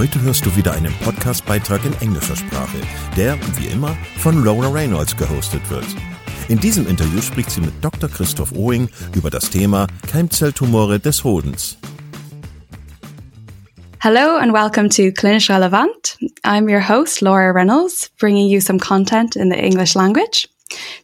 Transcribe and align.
Heute 0.00 0.22
hörst 0.22 0.46
du 0.46 0.56
wieder 0.56 0.72
einen 0.72 0.94
Podcastbeitrag 1.04 1.84
in 1.84 1.92
englischer 2.00 2.34
Sprache, 2.34 2.78
der, 3.18 3.36
wie 3.58 3.66
immer, 3.66 3.94
von 4.16 4.42
Laura 4.42 4.70
Reynolds 4.70 5.14
gehostet 5.14 5.60
wird. 5.68 5.84
In 6.48 6.58
diesem 6.58 6.86
Interview 6.86 7.20
spricht 7.20 7.50
sie 7.50 7.60
mit 7.60 7.84
Dr. 7.84 8.08
Christoph 8.08 8.52
Ohing 8.52 8.88
über 9.14 9.28
das 9.28 9.50
Thema 9.50 9.88
Keimzelltumore 10.10 11.00
des 11.00 11.22
Hodens. 11.22 11.76
Hello 13.98 14.38
and 14.38 14.54
welcome 14.54 14.88
to 14.88 15.12
Clinisch 15.12 15.50
Relevant. 15.50 16.16
I'm 16.44 16.66
your 16.66 16.80
host, 16.80 17.20
Laura 17.20 17.52
Reynolds, 17.52 18.10
bringing 18.18 18.48
you 18.48 18.62
some 18.62 18.78
content 18.78 19.36
in 19.36 19.50
the 19.50 19.58
English 19.58 19.94
language. 19.94 20.48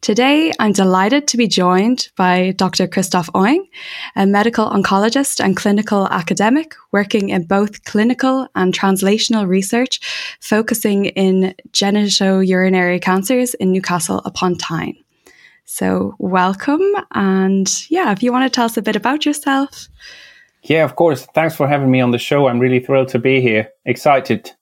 Today, 0.01 0.53
I'm 0.59 0.73
delighted 0.73 1.27
to 1.29 1.37
be 1.37 1.49
joined 1.49 2.09
by 2.17 2.53
Dr. 2.53 2.87
Christoph 2.87 3.29
Oing, 3.35 3.69
a 4.15 4.27
medical 4.27 4.69
oncologist 4.71 5.45
and 5.45 5.57
clinical 5.57 6.07
academic 6.09 6.75
working 6.93 7.31
in 7.31 7.45
both 7.45 7.85
clinical 7.85 8.49
and 8.55 8.73
translational 8.73 9.49
research, 9.49 10.01
focusing 10.41 11.07
in 11.07 11.55
genitourinary 11.73 13.01
cancers 13.01 13.55
in 13.55 13.73
Newcastle 13.73 14.23
upon 14.25 14.57
Tyne. 14.57 14.97
So, 15.65 16.15
welcome. 16.19 16.83
And 17.13 17.69
yeah, 17.91 18.13
if 18.13 18.23
you 18.23 18.33
want 18.33 18.45
to 18.45 18.55
tell 18.55 18.67
us 18.67 18.77
a 18.77 18.83
bit 18.83 18.97
about 18.97 19.27
yourself. 19.27 19.89
Yeah, 20.63 20.85
of 20.85 20.95
course. 20.95 21.27
Thanks 21.35 21.57
for 21.57 21.67
having 21.67 21.91
me 21.91 22.01
on 22.01 22.13
the 22.13 22.19
show. 22.19 22.47
I'm 22.47 22.61
really 22.61 22.81
thrilled 22.81 23.09
to 23.09 23.19
be 23.19 23.41
here. 23.41 23.71
Excited, 23.85 24.53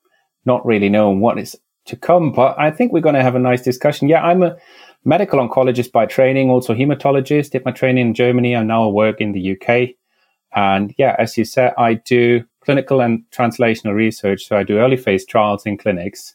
not 0.47 0.65
really 0.65 0.89
knowing 0.89 1.21
what 1.21 1.39
is 1.39 1.57
to 1.87 1.97
come, 1.97 2.33
but 2.33 2.59
I 2.59 2.71
think 2.71 2.93
we're 2.93 3.01
going 3.01 3.15
to 3.15 3.23
have 3.23 3.35
a 3.35 3.39
nice 3.39 3.63
discussion. 3.63 4.09
Yeah, 4.09 4.23
I'm 4.23 4.43
a 4.43 4.57
medical 5.05 5.39
oncologist 5.39 5.93
by 5.93 6.07
training, 6.07 6.51
also 6.51 6.75
hematologist. 6.75 7.51
Did 7.51 7.65
my 7.65 7.71
training 7.73 8.09
in 8.09 8.15
Germany. 8.15 8.57
I 8.57 8.63
now 8.63 8.85
I 8.85 8.93
work 8.93 9.21
in 9.21 9.33
the 9.33 9.53
UK. 9.53 9.91
And 10.55 10.95
yeah, 10.99 11.17
as 11.19 11.37
you 11.37 11.45
said, 11.45 11.75
I 11.77 11.95
do 11.95 12.45
clinical 12.61 13.01
and 13.01 13.25
translational 13.31 13.95
research. 13.95 14.47
So 14.47 14.57
I 14.57 14.63
do 14.63 14.79
early 14.79 14.97
phase 14.97 15.27
trials 15.27 15.67
in 15.67 15.77
clinics. 15.77 16.35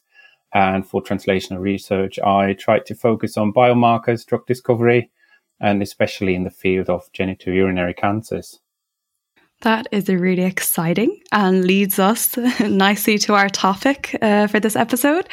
And 0.53 0.85
for 0.87 1.01
translational 1.01 1.59
research, 1.59 2.19
I 2.19 2.53
try 2.53 2.79
to 2.79 2.95
focus 2.95 3.37
on 3.37 3.53
biomarkers, 3.53 4.25
drug 4.25 4.45
discovery, 4.47 5.09
and 5.59 5.81
especially 5.81 6.35
in 6.35 6.43
the 6.43 6.49
field 6.49 6.89
of 6.89 7.11
genitourinary 7.13 7.95
cancers. 7.95 8.59
That 9.61 9.87
is 9.91 10.07
really 10.07 10.43
exciting 10.43 11.19
and 11.33 11.65
leads 11.65 11.99
us 11.99 12.37
nicely 12.61 13.17
to 13.19 13.33
our 13.33 13.49
topic 13.49 14.17
uh, 14.21 14.47
for 14.47 14.59
this 14.59 14.77
episode, 14.77 15.27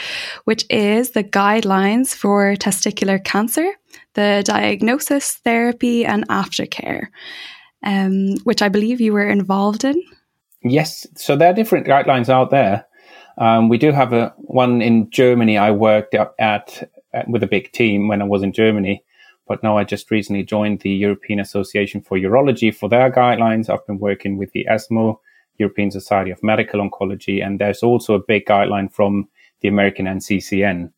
which 0.44 0.64
is 0.68 1.10
the 1.10 1.22
guidelines 1.22 2.14
for 2.14 2.56
testicular 2.56 3.22
cancer, 3.22 3.70
the 4.14 4.42
diagnosis, 4.44 5.34
therapy, 5.34 6.04
and 6.04 6.26
aftercare, 6.28 7.06
um, 7.84 8.36
which 8.42 8.62
I 8.62 8.68
believe 8.68 9.00
you 9.00 9.12
were 9.12 9.28
involved 9.28 9.84
in. 9.84 10.02
Yes, 10.62 11.06
so 11.14 11.36
there 11.36 11.50
are 11.50 11.54
different 11.54 11.86
guidelines 11.86 12.28
out 12.28 12.50
there. 12.50 12.84
Um, 13.38 13.68
we 13.68 13.78
do 13.78 13.92
have 13.92 14.12
a 14.12 14.34
one 14.38 14.82
in 14.82 15.08
Germany. 15.10 15.56
I 15.56 15.70
worked 15.70 16.14
at, 16.14 16.32
at 16.40 16.88
with 17.28 17.44
a 17.44 17.46
big 17.46 17.70
team 17.70 18.08
when 18.08 18.20
I 18.20 18.24
was 18.24 18.42
in 18.42 18.52
Germany 18.52 19.04
but 19.46 19.62
now 19.62 19.78
I 19.78 19.84
just 19.84 20.10
recently 20.10 20.42
joined 20.42 20.80
the 20.80 20.90
European 20.90 21.40
Association 21.40 22.00
for 22.00 22.18
Urology 22.18 22.74
for 22.74 22.88
their 22.88 23.10
guidelines. 23.10 23.70
I've 23.70 23.86
been 23.86 23.98
working 23.98 24.36
with 24.36 24.52
the 24.52 24.66
ESMO, 24.68 25.20
European 25.58 25.90
Society 25.90 26.30
of 26.30 26.42
Medical 26.42 26.80
Oncology, 26.80 27.44
and 27.44 27.58
there's 27.58 27.82
also 27.82 28.14
a 28.14 28.18
big 28.18 28.46
guideline 28.46 28.92
from 28.92 29.28
the 29.60 29.68
American 29.68 30.06
NCCN. 30.06 30.92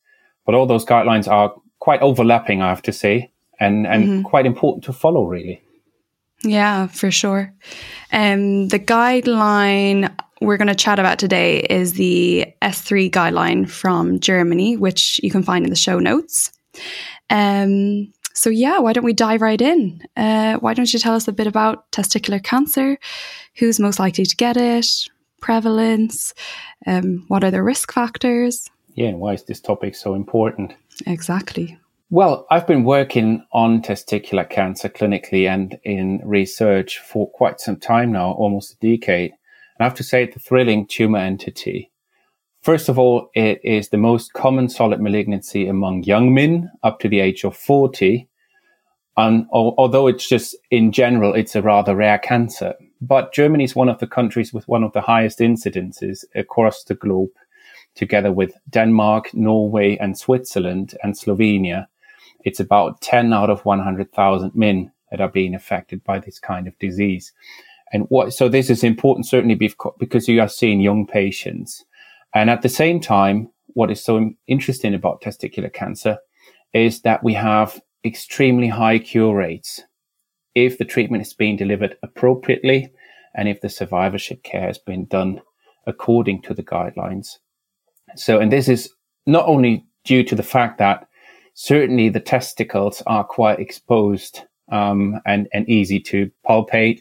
But 0.47 0.55
all 0.55 0.67
those 0.67 0.85
guidelines 0.85 1.29
are 1.29 1.55
quite 1.79 2.01
overlapping, 2.01 2.63
I 2.63 2.69
have 2.69 2.83
to 2.83 2.93
say, 2.93 3.31
and, 3.61 3.87
and 3.87 4.05
mm-hmm. 4.05 4.23
quite 4.23 4.47
important 4.47 4.85
to 4.85 4.93
follow, 4.93 5.25
really. 5.25 5.63
Yeah, 6.43 6.87
for 6.87 7.11
sure. 7.11 7.53
Um, 8.13 8.69
the 8.69 8.79
guideline 8.79 10.15
we're 10.41 10.57
going 10.57 10.69
to 10.69 10.75
chat 10.75 10.99
about 10.99 11.19
today 11.19 11.61
is 11.61 11.95
the 11.95 12.47
S3 12.63 13.11
guideline 13.11 13.69
from 13.69 14.21
Germany, 14.21 14.77
which 14.77 15.21
you 15.23 15.31
can 15.31 15.43
find 15.43 15.65
in 15.65 15.71
the 15.71 15.77
show 15.77 15.99
notes. 15.99 16.53
Um, 17.31 18.13
so, 18.39 18.51
yeah, 18.51 18.79
why 18.79 18.93
don't 18.93 19.05
we 19.05 19.13
dive 19.13 19.43
right 19.43 19.61
in? 19.61 20.01
Uh, 20.17 20.59
why 20.59 20.73
don't 20.73 20.93
you 20.93 21.01
tell 21.01 21.17
us 21.17 21.27
a 21.27 21.33
bit 21.33 21.49
about 21.49 21.91
testicular 21.91 22.41
cancer? 22.41 22.97
Who's 23.57 23.81
most 23.81 23.99
likely 23.99 24.25
to 24.25 24.37
get 24.37 24.57
it? 24.57 24.87
Prevalence? 25.41 26.35
Um, 26.87 27.25
what 27.27 27.43
are 27.43 27.51
the 27.51 27.65
risk 27.65 27.91
factors? 27.93 28.71
Yeah, 28.95 29.09
and 29.09 29.19
why 29.19 29.33
is 29.33 29.43
this 29.43 29.61
topic 29.61 29.97
so 29.97 30.15
important? 30.15 30.73
Exactly. 31.05 31.77
Well, 32.11 32.47
I've 32.49 32.67
been 32.67 32.85
working 32.85 33.45
on 33.53 33.83
testicular 33.83 34.49
cancer 34.49 34.89
clinically 34.89 35.49
and 35.49 35.77
in 35.83 36.21
research 36.25 37.01
for 37.01 37.29
quite 37.29 37.59
some 37.59 37.77
time 37.77 38.13
now, 38.13 38.31
almost 38.31 38.75
a 38.75 38.97
decade. 38.97 39.33
And 39.33 39.81
I 39.81 39.85
have 39.85 39.95
to 39.95 40.05
say, 40.05 40.23
it's 40.23 40.37
a 40.37 40.39
thrilling 40.41 40.87
tumor 40.87 41.19
entity. 41.19 41.91
First 42.63 42.89
of 42.89 43.01
all, 43.01 43.31
it 43.35 43.61
is 43.65 43.89
the 43.89 43.97
most 43.97 44.33
common 44.33 44.69
solid 44.69 45.01
malignancy 45.01 45.67
among 45.67 46.05
young 46.05 46.33
men 46.33 46.71
up 46.85 47.01
to 47.01 47.09
the 47.09 47.19
age 47.19 47.43
of 47.43 47.57
40. 47.57 48.28
Um, 49.19 49.35
and 49.35 49.47
although 49.51 50.07
it's 50.07 50.29
just 50.29 50.55
in 50.71 50.93
general, 50.93 51.35
it's 51.35 51.57
a 51.57 51.63
rather 51.63 51.97
rare 51.97 52.19
cancer. 52.19 52.75
But 53.01 53.33
Germany 53.33 53.65
is 53.65 53.75
one 53.75 53.89
of 53.89 53.99
the 53.99 54.07
countries 54.07 54.53
with 54.53 54.67
one 54.69 54.85
of 54.85 54.93
the 54.93 55.01
highest 55.01 55.41
incidences 55.41 56.25
across 56.37 56.85
the 56.85 56.95
globe, 56.95 57.31
together 57.97 58.31
with 58.31 58.53
Denmark, 58.71 59.35
Norway, 59.35 59.97
and 59.99 60.17
Switzerland 60.17 60.97
and 61.03 61.15
Slovenia. 61.15 61.89
It's 62.45 62.61
about 62.61 63.01
10 63.01 63.33
out 63.33 63.51
of 63.51 63.65
100,000 63.65 64.55
men 64.55 64.93
that 65.11 65.21
are 65.21 65.29
being 65.29 65.55
affected 65.55 66.05
by 66.05 66.21
this 66.21 66.39
kind 66.39 66.69
of 66.69 66.79
disease. 66.79 67.33
And 67.93 68.05
what, 68.11 68.33
so 68.35 68.49
this 68.49 68.71
is 68.71 68.85
important 68.85 69.27
certainly 69.27 69.59
because 69.99 70.29
you 70.29 70.41
are 70.41 70.49
seeing 70.49 70.81
young 70.81 71.07
patients. 71.07 71.85
And 72.35 72.51
at 72.51 72.63
the 72.63 72.69
same 72.69 73.01
time, 73.01 73.51
what 73.69 73.91
is 73.91 74.05
so 74.05 74.31
interesting 74.47 74.95
about 74.95 75.23
testicular 75.23 75.73
cancer 75.73 76.19
is 76.73 77.01
that 77.03 77.25
we 77.25 77.35
have 77.35 77.81
extremely 78.05 78.69
high 78.69 78.99
cure 78.99 79.35
rates 79.35 79.83
if 80.55 80.79
the 80.79 80.85
treatment 80.85 81.23
is 81.23 81.33
being 81.35 81.57
delivered 81.57 81.97
appropriately 82.03 82.91
and 83.35 83.49
if 83.49 83.61
the 83.61 83.69
survivorship 83.69 84.43
care 84.43 84.67
has 84.67 84.79
been 84.79 85.05
done 85.07 85.41
according 85.87 86.43
to 86.43 86.55
the 86.55 86.63
guidelines. 86.63 87.39
So, 88.17 88.41
and 88.41 88.53
this 88.53 88.69
is 88.69 88.91
not 89.27 89.47
only 89.47 89.85
due 90.05 90.25
to 90.25 90.35
the 90.35 90.43
fact 90.43 90.79
that 90.79 91.07
certainly 91.55 92.09
the 92.09 92.21
testicles 92.21 93.03
are 93.07 93.25
quite 93.25 93.61
exposed 93.61 94.43
um, 94.71 95.21
and, 95.27 95.49
and 95.53 95.69
easy 95.69 96.01
to 96.01 96.31
palpate. 96.49 97.01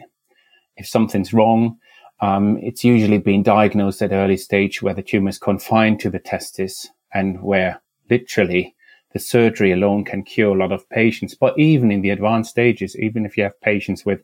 If 0.78 0.88
something's 0.88 1.34
wrong, 1.34 1.78
um, 2.22 2.58
it's 2.62 2.84
usually 2.84 3.20
been 3.20 3.44
diagnosed 3.44 4.02
at 4.02 4.12
early 4.12 4.38
stage 4.38 4.82
where 4.82 4.94
the 4.94 5.04
tumor 5.04 5.30
is 5.30 5.38
confined 5.38 6.00
to 6.02 6.10
the 6.10 6.20
testis 6.20 6.88
and 7.14 7.42
where 7.42 7.82
literally 8.10 8.76
the 9.14 9.20
surgery 9.20 9.72
alone 9.72 10.04
can 10.04 10.24
cure 10.24 10.56
a 10.56 10.60
lot 10.60 10.72
of 10.72 10.90
patients. 10.90 11.34
But 11.34 11.58
even 11.58 11.92
in 11.92 12.02
the 12.02 12.10
advanced 12.10 12.52
stages, 12.52 12.98
even 12.98 13.26
if 13.26 13.38
you 13.38 13.44
have 13.44 13.60
patients 13.62 14.06
with 14.06 14.22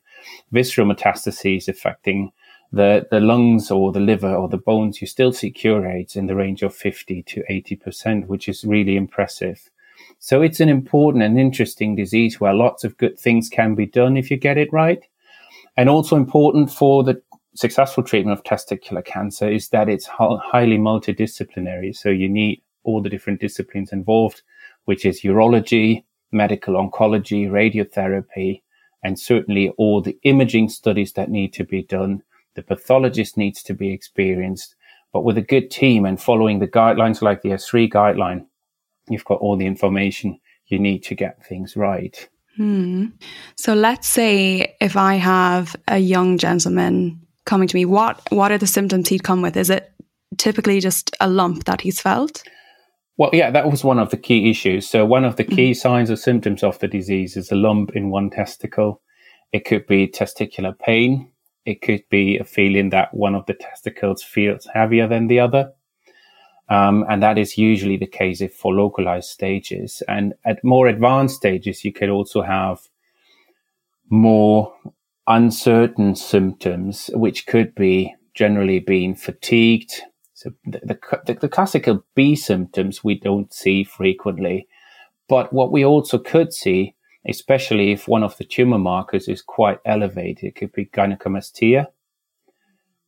visceral 0.52 0.88
metastases 0.88 1.68
affecting 1.68 2.32
the, 2.72 3.08
the 3.12 3.20
lungs 3.20 3.72
or 3.72 3.92
the 3.92 4.00
liver 4.00 4.34
or 4.34 4.50
the 4.50 4.58
bones, 4.58 5.00
you 5.00 5.08
still 5.08 5.32
see 5.32 5.52
cure 5.52 5.82
rates 5.82 6.16
in 6.16 6.28
the 6.28 6.36
range 6.36 6.64
of 6.64 6.76
50 6.76 7.24
to 7.24 7.44
80%, 7.50 8.28
which 8.28 8.50
is 8.50 8.66
really 8.66 8.96
impressive. 8.96 9.70
So 10.20 10.42
it's 10.42 10.60
an 10.60 10.70
important 10.70 11.24
and 11.24 11.40
interesting 11.40 11.96
disease 11.96 12.40
where 12.40 12.54
lots 12.54 12.84
of 12.84 12.98
good 12.98 13.18
things 13.18 13.50
can 13.50 13.76
be 13.76 13.86
done 13.86 14.18
if 14.18 14.32
you 14.32 14.38
get 14.38 14.58
it 14.58 14.72
right. 14.74 15.04
And 15.78 15.90
also 15.90 16.16
important 16.16 16.72
for 16.72 17.04
the 17.04 17.22
successful 17.56 18.04
treatment 18.04 18.38
of 18.38 18.44
testicular 18.44 19.04
cancer 19.04 19.50
is 19.50 19.70
that 19.70 19.90
it's 19.90 20.08
highly 20.08 20.78
multidisciplinary. 20.78 21.96
So 21.96 22.10
you 22.10 22.30
need 22.30 22.62
all 22.84 23.02
the 23.02 23.10
different 23.10 23.40
disciplines 23.40 23.92
involved, 23.92 24.42
which 24.86 25.06
is 25.06 25.22
urology, 25.22 26.04
medical 26.32 26.76
oncology, 26.76 27.50
radiotherapy, 27.50 28.62
and 29.04 29.20
certainly 29.20 29.70
all 29.78 30.02
the 30.02 30.18
imaging 30.24 30.70
studies 30.70 31.14
that 31.14 31.30
need 31.30 31.54
to 31.54 31.64
be 31.64 31.84
done. 31.84 32.24
The 32.56 32.64
pathologist 32.64 33.38
needs 33.38 33.64
to 33.64 33.74
be 33.74 33.92
experienced, 33.92 34.76
but 35.12 35.24
with 35.24 35.38
a 35.38 35.42
good 35.42 35.70
team 35.70 36.06
and 36.06 36.22
following 36.22 36.60
the 36.60 36.68
guidelines 36.68 37.22
like 37.22 37.42
the 37.42 37.50
S3 37.50 37.92
guideline, 37.92 38.46
you've 39.10 39.26
got 39.26 39.40
all 39.40 39.58
the 39.58 39.66
information 39.66 40.40
you 40.68 40.80
need 40.80 41.04
to 41.04 41.16
get 41.16 41.46
things 41.46 41.76
right. 41.76 42.30
Hmm. 42.56 43.08
So 43.56 43.74
let's 43.74 44.08
say 44.08 44.76
if 44.80 44.96
I 44.96 45.16
have 45.16 45.76
a 45.88 45.98
young 45.98 46.38
gentleman 46.38 47.20
coming 47.46 47.68
to 47.68 47.76
me, 47.76 47.86
what 47.86 48.22
what 48.32 48.52
are 48.52 48.58
the 48.58 48.68
symptoms 48.68 49.10
he'd 49.10 49.24
come 49.24 49.42
with? 49.42 49.58
Is 49.58 49.70
it 49.70 49.92
typically 50.38 50.80
just 50.80 51.16
a 51.20 51.28
lump 51.28 51.66
that 51.66 51.82
he's 51.82 52.00
felt? 52.00 52.44
Well, 53.18 53.30
yeah, 53.32 53.52
that 53.52 53.70
was 53.70 53.84
one 53.84 54.00
of 54.00 54.10
the 54.10 54.18
key 54.18 54.50
issues. 54.50 54.90
So 54.90 55.06
one 55.06 55.24
of 55.24 55.36
the 55.36 55.44
key 55.44 55.72
mm. 55.72 55.76
signs 55.76 56.10
or 56.10 56.16
symptoms 56.16 56.64
of 56.64 56.80
the 56.80 56.88
disease 56.88 57.38
is 57.38 57.52
a 57.52 57.56
lump 57.56 57.96
in 57.96 58.10
one 58.10 58.30
testicle. 58.30 59.02
It 59.52 59.66
could 59.66 59.86
be 59.86 60.08
testicular 60.08 60.78
pain. 60.78 61.32
It 61.66 61.82
could 61.82 62.04
be 62.10 62.38
a 62.38 62.44
feeling 62.44 62.90
that 62.90 63.14
one 63.14 63.36
of 63.36 63.46
the 63.46 63.54
testicles 63.54 64.24
feels 64.24 64.68
heavier 64.74 65.08
than 65.08 65.28
the 65.28 65.40
other. 65.40 65.72
Um, 66.70 67.06
and 67.08 67.22
that 67.22 67.38
is 67.38 67.58
usually 67.58 67.98
the 67.98 68.08
case 68.08 68.42
if 68.42 68.56
for 68.56 68.74
localized 68.74 69.30
stages. 69.30 70.02
And 70.08 70.34
at 70.44 70.64
more 70.64 70.88
advanced 70.88 71.36
stages, 71.36 71.86
you 71.86 71.94
could 71.94 72.10
also 72.10 72.42
have 72.42 72.80
more 74.10 74.74
uncertain 75.28 76.16
symptoms, 76.16 77.10
which 77.14 77.46
could 77.46 77.76
be 77.76 78.16
generally 78.34 78.80
being 78.80 79.16
fatigued. 79.16 80.02
So 80.44 80.52
the, 80.66 81.00
the, 81.26 81.38
the, 81.40 81.48
classical 81.48 82.04
B 82.16 82.36
symptoms 82.36 83.02
we 83.02 83.18
don't 83.18 83.54
see 83.54 83.86
frequently. 83.86 84.68
But 85.30 85.54
what 85.54 85.72
we 85.72 85.86
also 85.86 86.18
could 86.18 86.52
see, 86.52 86.96
especially 87.26 87.94
if 87.94 88.10
one 88.10 88.24
of 88.24 88.38
the 88.38 88.44
tumor 88.44 88.78
markers 88.78 89.30
is 89.30 89.42
quite 89.42 89.80
elevated, 89.86 90.44
it 90.44 90.56
could 90.56 90.74
be 90.74 90.88
gynecomastia, 90.88 91.88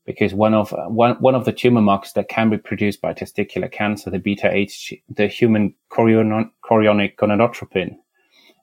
because 0.06 0.34
one 0.34 0.54
of 0.54 0.74
one, 0.88 1.16
one 1.16 1.36
of 1.36 1.44
the 1.44 1.52
tumor 1.52 1.82
markers 1.82 2.14
that 2.14 2.30
can 2.30 2.50
be 2.50 2.58
produced 2.58 3.02
by 3.02 3.14
testicular 3.14 3.70
cancer, 3.70 4.10
the 4.10 4.18
beta 4.20 4.50
H, 4.50 4.94
the 5.10 5.28
human 5.28 5.76
chorionic 5.92 6.52
gonadotropin, 6.64 7.98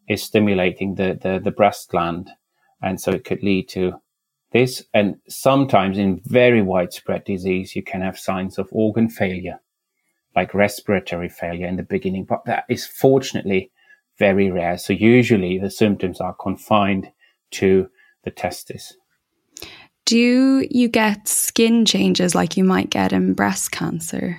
is 0.08 0.22
stimulating 0.22 0.94
the, 0.94 1.18
the, 1.20 1.38
the 1.44 1.50
breast 1.50 1.90
gland. 1.90 2.30
And 2.80 2.98
so 2.98 3.10
it 3.10 3.24
could 3.24 3.42
lead 3.42 3.68
to 3.70 4.00
this. 4.52 4.82
And 4.94 5.16
sometimes 5.28 5.98
in 5.98 6.20
very 6.24 6.62
widespread 6.62 7.24
disease, 7.24 7.74
you 7.74 7.82
can 7.82 8.00
have 8.00 8.18
signs 8.18 8.58
of 8.58 8.68
organ 8.72 9.08
failure, 9.08 9.60
like 10.36 10.54
respiratory 10.54 11.28
failure 11.28 11.66
in 11.66 11.76
the 11.76 11.82
beginning. 11.82 12.24
But 12.24 12.44
that 12.46 12.64
is 12.68 12.86
fortunately 12.86 13.70
very 14.18 14.50
rare. 14.50 14.78
So 14.78 14.92
usually 14.92 15.58
the 15.58 15.70
symptoms 15.70 16.20
are 16.20 16.34
confined 16.34 17.10
to 17.52 17.88
the 18.24 18.30
testis. 18.30 18.94
Do 20.04 20.66
you 20.70 20.88
get 20.88 21.28
skin 21.28 21.84
changes 21.84 22.34
like 22.34 22.56
you 22.56 22.64
might 22.64 22.90
get 22.90 23.12
in 23.12 23.34
breast 23.34 23.70
cancer? 23.70 24.36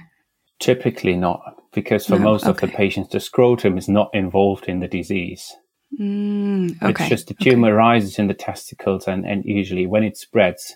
Typically 0.59 1.15
not, 1.15 1.41
because 1.73 2.05
for 2.05 2.17
no, 2.17 2.23
most 2.23 2.45
okay. 2.45 2.49
of 2.51 2.59
the 2.71 2.77
patients, 2.77 3.09
the 3.09 3.19
scrotum 3.19 3.77
is 3.77 3.89
not 3.89 4.09
involved 4.13 4.65
in 4.65 4.79
the 4.79 4.87
disease. 4.87 5.53
Mm, 5.99 6.81
okay. 6.81 7.03
It's 7.03 7.09
just 7.09 7.27
the 7.27 7.33
tumor 7.35 7.67
okay. 7.67 7.75
rises 7.75 8.19
in 8.19 8.27
the 8.27 8.33
testicles, 8.33 9.07
and, 9.07 9.25
and 9.25 9.45
usually 9.45 9.85
when 9.85 10.03
it 10.03 10.17
spreads, 10.17 10.75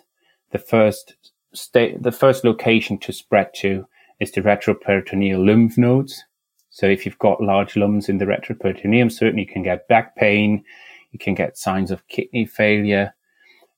the 0.51 0.59
first 0.59 1.15
state, 1.53 2.03
the 2.03 2.11
first 2.11 2.43
location 2.43 2.97
to 2.99 3.11
spread 3.11 3.53
to 3.55 3.85
is 4.19 4.31
the 4.31 4.41
retroperitoneal 4.41 5.43
lymph 5.43 5.77
nodes. 5.77 6.23
So 6.69 6.85
if 6.85 7.05
you've 7.05 7.19
got 7.19 7.41
large 7.41 7.75
lumps 7.75 8.09
in 8.09 8.19
the 8.19 8.25
retroperitoneum, 8.25 9.11
certainly 9.11 9.43
you 9.43 9.47
can 9.47 9.63
get 9.63 9.87
back 9.87 10.15
pain, 10.15 10.63
you 11.11 11.19
can 11.19 11.33
get 11.33 11.57
signs 11.57 11.89
of 11.89 12.07
kidney 12.07 12.45
failure, 12.45 13.15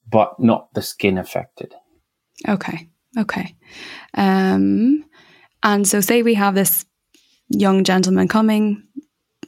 but 0.09 0.37
not 0.39 0.73
the 0.73 0.81
skin 0.81 1.17
affected. 1.17 1.73
Okay. 2.47 2.89
Okay. 3.17 3.55
Um, 4.15 5.05
and 5.63 5.87
so 5.87 6.01
say 6.01 6.21
we 6.23 6.33
have 6.35 6.55
this 6.55 6.85
young 7.49 7.83
gentleman 7.83 8.27
coming, 8.27 8.83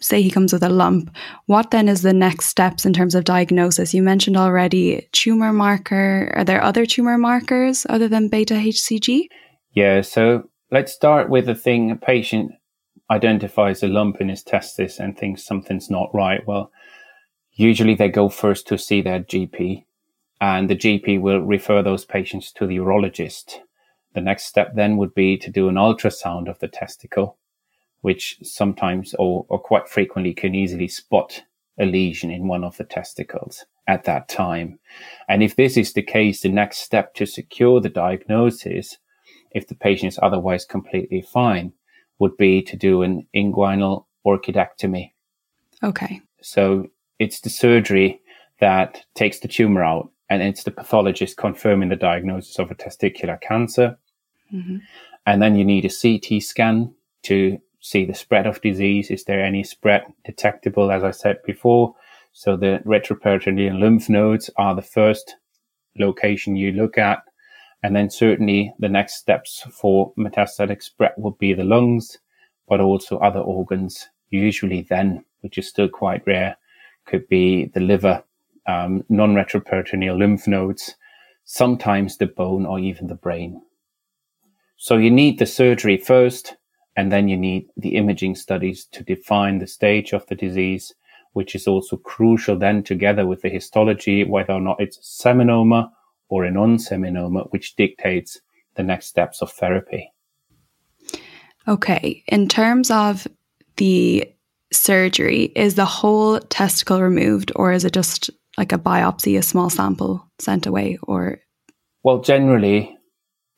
say 0.01 0.21
he 0.21 0.31
comes 0.31 0.51
with 0.51 0.63
a 0.63 0.69
lump, 0.69 1.15
what 1.45 1.71
then 1.71 1.87
is 1.87 2.01
the 2.01 2.13
next 2.13 2.47
steps 2.47 2.85
in 2.85 2.93
terms 2.93 3.15
of 3.15 3.23
diagnosis? 3.23 3.93
You 3.93 4.03
mentioned 4.03 4.37
already 4.37 5.07
tumor 5.11 5.53
marker. 5.53 6.31
Are 6.35 6.43
there 6.43 6.63
other 6.63 6.85
tumor 6.85 7.17
markers 7.17 7.85
other 7.89 8.07
than 8.07 8.27
beta 8.27 8.55
HCG? 8.55 9.27
Yeah, 9.73 10.01
so 10.01 10.49
let's 10.71 10.91
start 10.91 11.29
with 11.29 11.45
the 11.45 11.55
thing 11.55 11.91
a 11.91 11.95
patient 11.95 12.51
identifies 13.09 13.83
a 13.83 13.87
lump 13.87 14.21
in 14.21 14.29
his 14.29 14.43
testis 14.43 14.99
and 14.99 15.17
thinks 15.17 15.45
something's 15.45 15.89
not 15.89 16.13
right. 16.13 16.45
Well, 16.47 16.71
usually 17.53 17.95
they 17.95 18.09
go 18.09 18.29
first 18.29 18.67
to 18.67 18.77
see 18.77 19.01
their 19.01 19.19
GP 19.19 19.85
and 20.39 20.69
the 20.69 20.75
GP 20.75 21.21
will 21.21 21.41
refer 21.41 21.83
those 21.83 22.03
patients 22.03 22.51
to 22.53 22.65
the 22.65 22.77
urologist. 22.77 23.59
The 24.13 24.21
next 24.21 24.45
step 24.45 24.75
then 24.75 24.97
would 24.97 25.13
be 25.13 25.37
to 25.37 25.51
do 25.51 25.69
an 25.69 25.75
ultrasound 25.75 26.49
of 26.49 26.59
the 26.59 26.67
testicle, 26.67 27.37
which 28.01 28.37
sometimes 28.43 29.13
or, 29.19 29.45
or 29.49 29.59
quite 29.59 29.87
frequently 29.87 30.33
can 30.33 30.55
easily 30.55 30.87
spot 30.87 31.43
a 31.79 31.85
lesion 31.85 32.29
in 32.29 32.47
one 32.47 32.63
of 32.63 32.77
the 32.77 32.83
testicles 32.83 33.65
at 33.87 34.03
that 34.03 34.27
time. 34.27 34.79
And 35.27 35.41
if 35.41 35.55
this 35.55 35.77
is 35.77 35.93
the 35.93 36.01
case, 36.01 36.41
the 36.41 36.49
next 36.49 36.79
step 36.79 37.13
to 37.15 37.25
secure 37.25 37.79
the 37.79 37.89
diagnosis, 37.89 38.97
if 39.51 39.67
the 39.67 39.75
patient 39.75 40.13
is 40.13 40.19
otherwise 40.21 40.65
completely 40.65 41.21
fine, 41.21 41.73
would 42.19 42.37
be 42.37 42.61
to 42.61 42.77
do 42.77 43.01
an 43.01 43.27
inguinal 43.35 44.05
orchidectomy. 44.25 45.11
Okay. 45.83 46.21
So 46.41 46.87
it's 47.19 47.41
the 47.41 47.49
surgery 47.49 48.21
that 48.59 49.03
takes 49.15 49.39
the 49.39 49.47
tumor 49.47 49.83
out 49.83 50.11
and 50.29 50.41
it's 50.41 50.63
the 50.63 50.71
pathologist 50.71 51.37
confirming 51.37 51.89
the 51.89 51.95
diagnosis 51.95 52.59
of 52.59 52.71
a 52.71 52.75
testicular 52.75 53.39
cancer. 53.41 53.97
Mm-hmm. 54.53 54.77
And 55.25 55.41
then 55.41 55.55
you 55.55 55.65
need 55.65 55.85
a 55.85 55.89
CT 55.89 56.41
scan 56.41 56.93
to 57.23 57.59
see 57.81 58.05
the 58.05 58.13
spread 58.13 58.47
of 58.47 58.61
disease. 58.61 59.11
Is 59.11 59.25
there 59.25 59.43
any 59.43 59.63
spread 59.63 60.05
detectable, 60.23 60.91
as 60.91 61.03
I 61.03 61.11
said 61.11 61.43
before? 61.43 61.95
So 62.31 62.55
the 62.55 62.81
retroperitoneal 62.85 63.77
lymph 63.77 64.07
nodes 64.07 64.49
are 64.55 64.75
the 64.75 64.81
first 64.81 65.35
location 65.97 66.55
you 66.55 66.71
look 66.71 66.97
at. 66.97 67.23
And 67.83 67.95
then 67.95 68.09
certainly 68.09 68.73
the 68.79 68.87
next 68.87 69.15
steps 69.15 69.63
for 69.71 70.13
metastatic 70.15 70.83
spread 70.83 71.13
would 71.17 71.37
be 71.39 71.53
the 71.53 71.63
lungs, 71.63 72.19
but 72.69 72.79
also 72.79 73.17
other 73.17 73.39
organs. 73.39 74.07
Usually 74.29 74.83
then, 74.83 75.25
which 75.41 75.57
is 75.57 75.67
still 75.67 75.89
quite 75.89 76.25
rare, 76.25 76.55
could 77.05 77.27
be 77.27 77.65
the 77.65 77.79
liver 77.79 78.23
um, 78.67 79.03
non-retroperitoneal 79.09 80.17
lymph 80.17 80.47
nodes, 80.47 80.95
sometimes 81.43 82.17
the 82.17 82.27
bone 82.27 82.65
or 82.65 82.79
even 82.79 83.07
the 83.07 83.15
brain. 83.15 83.61
So 84.77 84.97
you 84.97 85.11
need 85.11 85.39
the 85.39 85.45
surgery 85.45 85.97
first, 85.97 86.55
and 86.95 87.11
then 87.11 87.27
you 87.27 87.37
need 87.37 87.67
the 87.77 87.95
imaging 87.95 88.35
studies 88.35 88.85
to 88.85 89.03
define 89.03 89.59
the 89.59 89.67
stage 89.67 90.13
of 90.13 90.25
the 90.27 90.35
disease, 90.35 90.93
which 91.33 91.55
is 91.55 91.67
also 91.67 91.97
crucial 91.97 92.57
then 92.57 92.83
together 92.83 93.25
with 93.25 93.41
the 93.41 93.49
histology, 93.49 94.23
whether 94.23 94.53
or 94.53 94.61
not 94.61 94.79
it's 94.79 94.97
a 94.97 95.27
seminoma 95.27 95.89
or 96.29 96.43
a 96.43 96.51
non-seminoma, 96.51 97.51
which 97.51 97.75
dictates 97.75 98.39
the 98.75 98.83
next 98.83 99.07
steps 99.07 99.41
of 99.41 99.51
therapy. 99.51 100.11
Okay. 101.67 102.23
In 102.27 102.47
terms 102.47 102.89
of 102.91 103.27
the 103.77 104.29
surgery, 104.73 105.51
is 105.55 105.75
the 105.75 105.85
whole 105.85 106.39
testicle 106.39 107.01
removed 107.01 107.51
or 107.55 107.71
is 107.71 107.85
it 107.85 107.93
just 107.93 108.29
like 108.57 108.71
a 108.71 108.77
biopsy, 108.77 109.37
a 109.37 109.41
small 109.41 109.69
sample 109.69 110.25
sent 110.39 110.65
away, 110.65 110.97
or? 111.03 111.39
Well, 112.03 112.19
generally, 112.19 112.97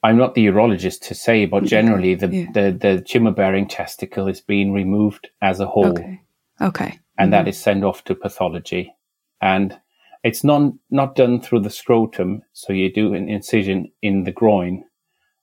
I'm 0.03 0.17
not 0.17 0.35
the 0.35 0.45
urologist 0.47 0.99
to 1.07 1.15
say, 1.15 1.45
but 1.45 1.63
generally, 1.63 2.13
the 2.13 2.27
yeah. 2.27 2.51
the, 2.53 2.77
the 2.77 3.01
tumor 3.01 3.31
bearing 3.31 3.67
testicle 3.67 4.27
is 4.27 4.41
being 4.41 4.73
removed 4.73 5.29
as 5.41 5.59
a 5.61 5.65
whole. 5.65 5.87
Okay. 5.87 6.21
Okay. 6.61 6.99
And 7.17 7.31
mm-hmm. 7.31 7.31
that 7.31 7.47
is 7.47 7.57
sent 7.57 7.83
off 7.83 8.03
to 8.05 8.15
pathology, 8.15 8.93
and 9.41 9.79
it's 10.23 10.43
not 10.43 10.73
not 10.89 11.15
done 11.15 11.41
through 11.41 11.61
the 11.61 11.69
scrotum. 11.69 12.41
So 12.51 12.73
you 12.73 12.91
do 12.91 13.13
an 13.13 13.29
incision 13.29 13.91
in 14.01 14.25
the 14.25 14.31
groin, 14.31 14.83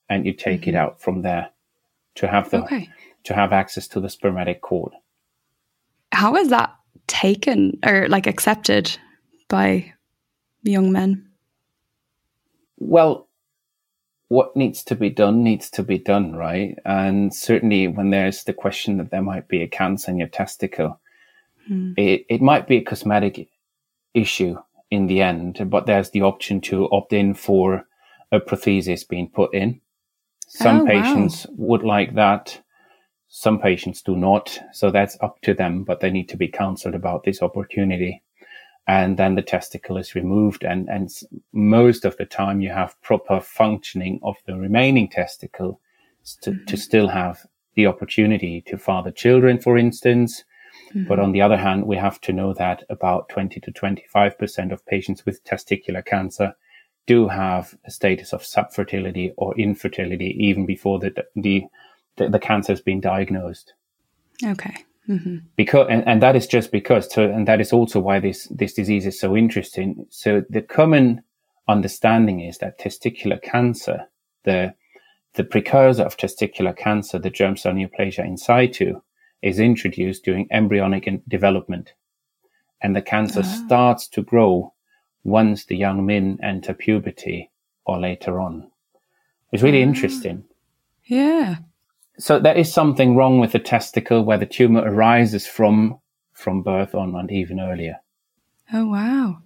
and 0.09 0.25
you 0.25 0.33
take 0.33 0.61
mm-hmm. 0.61 0.69
it 0.71 0.75
out 0.75 1.01
from 1.01 1.23
there 1.23 1.49
to 2.15 2.27
have 2.27 2.51
the 2.51 2.61
okay. 2.63 2.87
to 3.23 3.33
have 3.33 3.51
access 3.51 3.87
to 3.89 3.99
the 3.99 4.09
spermatic 4.09 4.61
cord. 4.61 4.93
How 6.11 6.35
is 6.35 6.49
that 6.49 6.75
taken 7.07 7.79
or 7.83 8.07
like 8.09 8.27
accepted 8.27 8.95
by 9.47 9.91
young 10.63 10.91
men? 10.91 11.27
Well, 12.77 13.27
what 14.31 14.55
needs 14.55 14.81
to 14.81 14.95
be 14.95 15.09
done 15.09 15.43
needs 15.43 15.69
to 15.69 15.83
be 15.83 15.97
done, 15.97 16.33
right? 16.37 16.79
And 16.85 17.35
certainly 17.35 17.89
when 17.89 18.11
there's 18.11 18.45
the 18.45 18.53
question 18.53 18.97
that 18.97 19.11
there 19.11 19.21
might 19.21 19.49
be 19.49 19.61
a 19.61 19.67
cancer 19.67 20.09
in 20.09 20.17
your 20.19 20.29
testicle, 20.29 21.01
hmm. 21.67 21.91
it, 21.97 22.25
it 22.29 22.41
might 22.41 22.65
be 22.65 22.77
a 22.77 22.81
cosmetic 22.81 23.49
issue 24.13 24.55
in 24.89 25.07
the 25.07 25.21
end, 25.21 25.69
but 25.69 25.85
there's 25.85 26.11
the 26.11 26.21
option 26.21 26.61
to 26.61 26.89
opt 26.93 27.11
in 27.11 27.33
for 27.33 27.85
a 28.31 28.39
prosthesis 28.39 29.05
being 29.05 29.27
put 29.27 29.53
in. 29.53 29.81
Some 30.47 30.83
oh, 30.83 30.85
patients 30.85 31.45
wow. 31.49 31.67
would 31.67 31.83
like 31.83 32.15
that. 32.15 32.61
Some 33.27 33.59
patients 33.59 34.01
do 34.01 34.15
not. 34.15 34.57
So 34.71 34.91
that's 34.91 35.17
up 35.19 35.41
to 35.41 35.53
them, 35.53 35.83
but 35.83 35.99
they 35.99 36.09
need 36.09 36.29
to 36.29 36.37
be 36.37 36.47
counseled 36.47 36.95
about 36.95 37.25
this 37.25 37.41
opportunity 37.41 38.23
and 38.91 39.15
then 39.15 39.35
the 39.35 39.41
testicle 39.41 39.95
is 39.95 40.15
removed 40.15 40.65
and, 40.65 40.89
and 40.89 41.09
most 41.53 42.03
of 42.03 42.17
the 42.17 42.25
time 42.25 42.59
you 42.59 42.69
have 42.71 43.01
proper 43.01 43.39
functioning 43.39 44.19
of 44.21 44.35
the 44.45 44.57
remaining 44.57 45.07
testicle 45.07 45.79
to, 46.41 46.51
mm-hmm. 46.51 46.65
to 46.65 46.75
still 46.75 47.07
have 47.07 47.39
the 47.75 47.87
opportunity 47.87 48.59
to 48.67 48.77
father 48.77 49.09
children, 49.09 49.61
for 49.61 49.77
instance. 49.77 50.43
Mm-hmm. 50.89 51.07
But 51.07 51.19
on 51.19 51.31
the 51.31 51.41
other 51.41 51.55
hand, 51.55 51.87
we 51.87 51.95
have 51.95 52.19
to 52.19 52.33
know 52.33 52.53
that 52.55 52.83
about 52.89 53.29
20 53.29 53.61
to 53.61 53.71
25% 53.71 54.73
of 54.73 54.85
patients 54.85 55.25
with 55.25 55.41
testicular 55.45 56.05
cancer 56.05 56.53
do 57.05 57.29
have 57.29 57.73
a 57.85 57.91
status 57.91 58.33
of 58.33 58.41
subfertility 58.41 59.31
or 59.37 59.57
infertility 59.57 60.35
even 60.37 60.65
before 60.65 60.99
the, 60.99 61.15
the, 61.37 61.63
the, 62.17 62.27
the 62.27 62.39
cancer 62.39 62.73
has 62.73 62.81
been 62.81 62.99
diagnosed. 62.99 63.73
Okay. 64.43 64.83
Mm-hmm. 65.09 65.37
Because 65.55 65.87
and, 65.89 66.07
and 66.07 66.21
that 66.21 66.35
is 66.35 66.47
just 66.47 66.71
because 66.71 67.07
to, 67.09 67.23
and 67.23 67.47
that 67.47 67.59
is 67.59 67.73
also 67.73 67.99
why 67.99 68.19
this 68.19 68.47
this 68.51 68.73
disease 68.73 69.05
is 69.05 69.19
so 69.19 69.35
interesting. 69.35 70.05
So 70.09 70.43
the 70.49 70.61
common 70.61 71.23
understanding 71.67 72.41
is 72.41 72.59
that 72.59 72.79
testicular 72.79 73.41
cancer, 73.41 74.07
the 74.43 74.73
the 75.33 75.43
precursor 75.43 76.03
of 76.03 76.17
testicular 76.17 76.75
cancer, 76.75 77.17
the 77.17 77.29
germ 77.29 77.57
cell 77.57 77.73
neoplasia 77.73 78.25
in 78.25 78.37
situ, 78.37 79.01
is 79.41 79.59
introduced 79.59 80.23
during 80.23 80.47
embryonic 80.51 81.09
development. 81.27 81.93
And 82.81 82.95
the 82.95 83.01
cancer 83.01 83.41
ah. 83.43 83.63
starts 83.65 84.07
to 84.09 84.21
grow 84.21 84.73
once 85.23 85.65
the 85.65 85.77
young 85.77 86.05
men 86.05 86.39
enter 86.43 86.73
puberty 86.73 87.49
or 87.85 87.99
later 87.99 88.39
on. 88.39 88.69
It's 89.51 89.63
really 89.63 89.81
ah. 89.81 89.87
interesting. 89.87 90.43
Yeah. 91.05 91.57
So 92.21 92.37
there 92.37 92.55
is 92.55 92.71
something 92.71 93.15
wrong 93.15 93.39
with 93.39 93.53
the 93.53 93.59
testicle 93.59 94.23
where 94.23 94.37
the 94.37 94.45
tumor 94.45 94.81
arises 94.81 95.47
from 95.47 95.99
from 96.33 96.61
birth 96.61 96.93
on 96.93 97.15
and 97.15 97.31
even 97.31 97.59
earlier. 97.59 97.97
Oh 98.71 98.87
wow. 98.87 99.39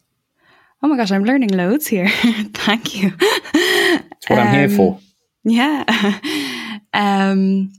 Oh 0.84 0.88
my 0.89 0.98
gosh, 0.98 1.12
I'm 1.12 1.24
learning 1.24 1.50
loads 1.50 1.88
here. 1.88 2.10
Thank 2.53 3.01
you. 3.01 3.12
That's 3.53 4.29
what 4.29 4.39
um, 4.39 4.48
I'm 4.48 4.53
here 4.53 4.70
for. 4.70 4.96
Um, 4.96 5.01
yeah. 5.46 6.79
um, 6.94 7.72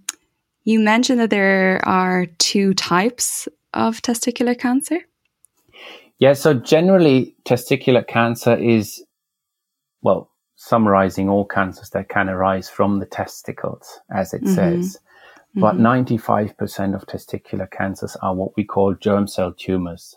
you 0.64 0.80
mentioned 0.80 1.20
that 1.20 1.30
there 1.30 1.80
are 1.84 2.26
two 2.38 2.72
types 2.72 3.48
of 3.74 4.00
testicular 4.00 4.58
cancer. 4.58 5.00
Yeah, 6.18 6.32
so 6.32 6.54
generally, 6.54 7.36
testicular 7.44 8.06
cancer 8.06 8.56
is, 8.56 9.04
well, 10.00 10.30
summarizing 10.56 11.28
all 11.28 11.44
cancers 11.44 11.90
that 11.90 12.08
can 12.08 12.28
arise 12.28 12.68
from 12.68 12.98
the 12.98 13.06
testicles, 13.06 14.00
as 14.10 14.34
it 14.34 14.42
mm-hmm. 14.42 14.54
says. 14.54 14.98
But 15.54 15.76
mm-hmm. 15.76 16.12
95% 16.14 16.94
of 16.94 17.06
testicular 17.06 17.70
cancers 17.70 18.16
are 18.16 18.34
what 18.34 18.56
we 18.56 18.64
call 18.64 18.94
germ 18.94 19.26
cell 19.26 19.52
tumors. 19.52 20.16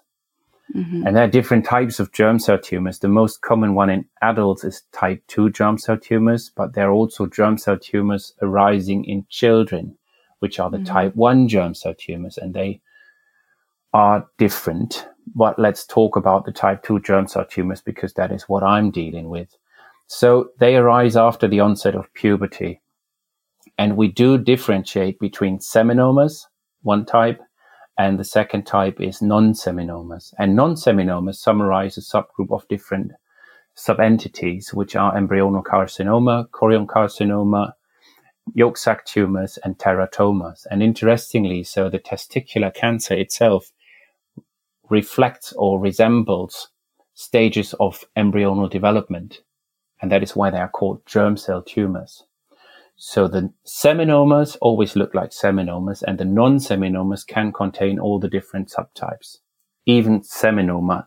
Mm-hmm. 0.76 1.08
And 1.08 1.16
there 1.16 1.24
are 1.24 1.30
different 1.30 1.66
types 1.66 2.00
of 2.00 2.12
germ 2.12 2.40
cell 2.40 2.60
tumors. 2.60 3.00
The 3.00 3.08
most 3.08 3.42
common 3.42 3.74
one 3.74 3.90
in 3.90 4.06
adults 4.22 4.64
is 4.64 4.84
type 4.92 5.24
2 5.28 5.52
germ 5.52 5.78
cell 5.78 5.98
tumors, 5.98 6.52
but 6.56 6.74
there 6.74 6.90
are 6.90 6.94
also 6.94 7.26
germ 7.26 7.58
cell 7.58 7.78
tumors 7.78 8.34
arising 8.42 9.06
in 9.06 9.26
children 9.30 9.98
which 10.40 10.60
are 10.60 10.70
the 10.70 10.78
mm-hmm. 10.78 10.94
type 10.94 11.16
1 11.16 11.48
germ 11.48 11.74
cell 11.76 11.94
tumors, 11.94 12.38
and 12.38 12.54
they 12.54 12.82
are 13.94 14.28
different. 14.38 15.08
But 15.36 15.60
let's 15.60 15.86
talk 15.86 16.16
about 16.16 16.46
the 16.46 16.52
type 16.52 16.84
2 16.84 17.02
germ 17.02 17.28
cell 17.28 17.46
tumors 17.46 17.82
because 17.82 18.14
that 18.14 18.32
is 18.32 18.44
what 18.44 18.64
I'm 18.64 18.90
dealing 18.90 19.30
with. 19.30 19.56
So 20.12 20.50
they 20.58 20.76
arise 20.76 21.16
after 21.16 21.48
the 21.48 21.60
onset 21.60 21.94
of 21.94 22.12
puberty. 22.16 22.82
And 23.78 23.96
we 23.96 24.08
do 24.08 24.40
differentiate 24.40 25.20
between 25.20 25.60
seminomas, 25.60 26.48
one 26.82 27.06
type, 27.06 27.40
and 27.96 28.18
the 28.20 28.24
second 28.24 28.64
type 28.64 29.00
is 29.00 29.22
non-seminomas. 29.22 30.34
And 30.40 30.56
non-seminomas 30.56 31.36
summarize 31.36 31.96
a 31.96 32.02
subgroup 32.02 32.52
of 32.52 32.68
different 32.68 33.12
subentities, 33.76 34.74
which 34.74 34.96
are 34.96 35.16
embryonal 35.16 35.64
carcinoma, 35.64 36.50
chorion 36.50 36.88
carcinoma, 36.88 37.74
yolk 38.56 38.78
sac 38.78 39.06
tumors 39.06 39.60
and 39.64 39.78
teratomas. 39.78 40.66
And 40.72 40.82
interestingly, 40.82 41.64
so 41.64 41.88
the 41.88 42.00
testicular 42.00 42.74
cancer 42.74 43.14
itself 43.14 43.72
reflects 44.90 45.54
or 45.54 45.80
resembles 45.80 46.70
stages 47.14 47.76
of 47.80 48.06
embryonal 48.18 48.72
development. 48.72 49.42
And 50.02 50.12
that 50.12 50.24
is 50.24 50.36
why 50.36 50.50
they 50.50 50.60
are 50.60 50.70
called 50.70 51.06
germ 51.06 51.38
cell 51.38 51.62
tumors. 51.62 52.24
So 52.96 53.28
the 53.28 53.54
seminomas 53.66 54.58
always 54.62 54.96
look 54.96 55.14
like 55.14 55.32
seminomas 55.32 56.04
and 56.06 56.18
the 56.18 56.26
non-seminomas 56.26 57.26
can 57.26 57.54
contain 57.54 57.98
all 57.98 58.20
the 58.20 58.28
different 58.28 58.70
subtypes, 58.70 59.38
even 59.86 60.22
seminoma 60.22 61.06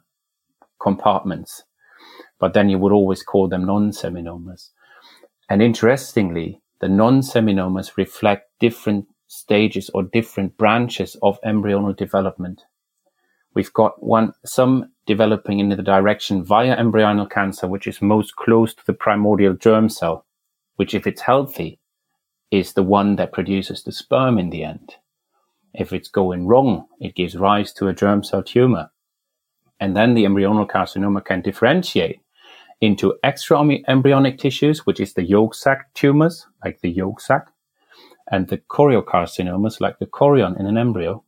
compartments. 0.81 1.65
But 2.39 2.55
then 2.55 2.69
you 2.71 2.79
would 2.79 2.93
always 2.93 3.23
call 3.23 3.49
them 3.49 3.67
non-seminomas. 3.67 4.71
And 5.51 5.61
interestingly, 5.61 6.63
the 6.81 6.89
non-seminomas 6.89 7.97
reflect 7.97 8.51
different 8.59 9.07
stages 9.29 9.91
or 9.95 10.03
different 10.03 10.57
branches 10.57 11.17
of 11.23 11.41
embryonal 11.43 11.97
development. 11.97 12.63
We've 13.55 13.73
got 13.73 14.03
one, 14.03 14.33
some 14.45 14.91
developing 15.07 15.59
in 15.59 15.69
the 15.69 15.77
direction 15.77 16.45
via 16.45 16.77
embryonal 16.77 17.31
cancer, 17.31 17.67
which 17.67 17.87
is 17.87 18.01
most 18.01 18.37
close 18.37 18.75
to 18.75 18.87
the 18.87 18.95
primordial 18.95 19.55
germ 19.55 19.89
cell, 19.89 20.25
which 20.77 20.95
if 20.95 21.07
it's 21.07 21.23
healthy 21.23 21.79
is 22.51 22.73
the 22.75 22.83
one 22.83 23.17
that 23.17 23.33
produces 23.33 23.83
the 23.83 23.93
sperm 23.93 24.39
in 24.39 24.51
the 24.51 24.65
end. 24.65 24.97
If 25.75 25.93
it's 25.93 26.09
going 26.09 26.47
wrong, 26.47 26.87
it 27.01 27.15
gives 27.15 27.37
rise 27.37 27.73
to 27.75 27.89
a 27.89 27.95
germ 27.95 28.23
cell 28.23 28.43
tumor. 28.43 28.91
And 29.81 29.97
then 29.97 30.15
the 30.15 30.25
embryonal 30.25 30.69
carcinoma 30.69 31.25
can 31.25 31.41
differentiate 31.41 32.21
into 32.81 33.19
extra 33.23 33.59
embryonic 33.89 34.39
tissues, 34.39 34.85
which 34.87 35.01
is 35.01 35.15
the 35.15 35.25
yolk 35.25 35.55
sac 35.55 35.93
tumors, 35.95 36.47
like 36.65 36.81
the 36.81 36.91
yolk 36.91 37.21
sac, 37.21 37.49
and 38.31 38.49
the 38.49 38.59
choriocarcinomas, 38.59 39.81
like 39.81 39.99
the 39.99 40.07
chorion 40.07 40.59
in 40.59 40.67
an 40.67 40.77
embryo. 40.77 41.25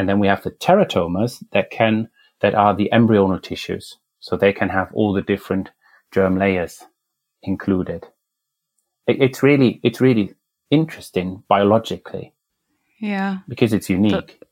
And 0.00 0.08
then 0.08 0.18
we 0.18 0.28
have 0.28 0.42
the 0.42 0.50
teratomas 0.50 1.44
that 1.52 1.70
can, 1.70 2.08
that 2.40 2.54
are 2.54 2.74
the 2.74 2.88
embryonal 2.90 3.42
tissues. 3.42 3.98
So 4.18 4.34
they 4.34 4.50
can 4.50 4.70
have 4.70 4.88
all 4.94 5.12
the 5.12 5.20
different 5.20 5.68
germ 6.10 6.38
layers 6.38 6.82
included. 7.42 8.06
It, 9.06 9.20
it's 9.20 9.42
really, 9.42 9.78
it's 9.82 10.00
really 10.00 10.32
interesting 10.70 11.42
biologically. 11.48 12.32
Yeah. 12.98 13.40
Because 13.46 13.74
it's 13.74 13.90
unique. 13.90 14.38
But, 14.40 14.48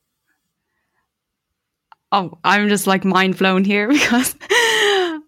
oh, 2.11 2.37
I'm 2.43 2.69
just 2.69 2.85
like 2.85 3.03
mind 3.03 3.39
blown 3.39 3.63
here 3.63 3.87
because 3.89 4.35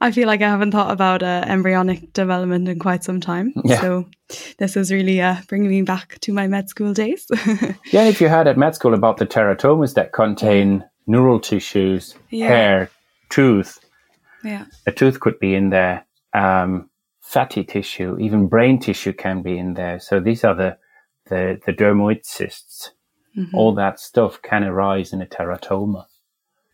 I 0.02 0.12
feel 0.12 0.26
like 0.26 0.42
I 0.42 0.50
haven't 0.50 0.72
thought 0.72 0.92
about 0.92 1.22
uh, 1.22 1.46
embryonic 1.48 2.12
development 2.14 2.68
in 2.68 2.80
quite 2.80 3.04
some 3.04 3.22
time. 3.22 3.54
Yeah. 3.64 3.80
So 3.80 4.10
this 4.58 4.76
is 4.76 4.92
really 4.92 5.22
uh, 5.22 5.36
bringing 5.48 5.70
me 5.70 5.84
back 5.84 6.18
to 6.22 6.34
my 6.34 6.48
med 6.48 6.70
school 6.70 6.94
days. 6.94 7.28
yeah, 7.92 8.06
if 8.06 8.20
you 8.20 8.28
heard 8.28 8.48
at 8.48 8.58
med 8.58 8.74
school 8.74 8.96
about 8.96 9.18
the 9.18 9.28
teratomas 9.28 9.94
that 9.94 10.12
contain 10.12 10.84
neural 11.06 11.40
tissues, 11.40 12.16
yeah. 12.32 12.48
hair, 12.48 12.90
tooth. 13.30 13.80
Yeah. 14.44 14.66
A 14.88 14.92
tooth 14.92 15.20
could 15.20 15.40
be 15.40 15.54
in 15.54 15.70
there. 15.70 16.06
Um, 16.34 16.90
fatty 17.20 17.64
tissue, 17.64 18.18
even 18.20 18.48
brain 18.48 18.80
tissue 18.80 19.14
can 19.14 19.44
be 19.44 19.58
in 19.58 19.76
there. 19.76 20.00
So 20.00 20.20
these 20.20 20.44
are 20.44 20.56
the 20.56 20.78
the, 21.28 21.60
the 21.66 21.74
dermoid 21.74 22.26
cysts. 22.26 22.92
Mm-hmm. 23.38 23.56
All 23.56 23.74
that 23.76 24.00
stuff 24.00 24.42
can 24.42 24.64
arise 24.64 25.14
in 25.14 25.22
a 25.22 25.26
teratoma. 25.26 26.06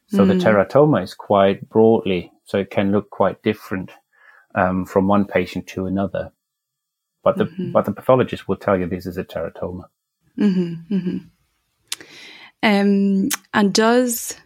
So 0.07 0.19
mm. 0.19 0.27
the 0.29 0.33
teratoma 0.35 1.03
is 1.03 1.13
quite 1.13 1.67
broadly 1.69 2.31
so 2.47 2.57
it 2.57 2.71
can 2.71 2.91
look 2.91 3.09
quite 3.09 3.43
different 3.43 3.91
um, 4.55 4.85
from 4.85 5.07
one 5.07 5.25
patient 5.25 5.67
to 5.67 5.85
another. 5.85 6.31
But 7.23 7.37
the 7.37 7.45
mm-hmm. 7.45 7.71
but 7.71 7.85
the 7.85 7.91
pathologist 7.91 8.47
will 8.47 8.55
tell 8.55 8.77
you 8.77 8.87
this 8.87 9.05
is 9.05 9.17
a 9.17 9.23
teratoma. 9.23 9.85
Mm-hmm, 10.39 10.95
mm-hmm. 10.95 11.17
Um, 12.63 13.29
and 13.53 13.73
does 13.73 14.37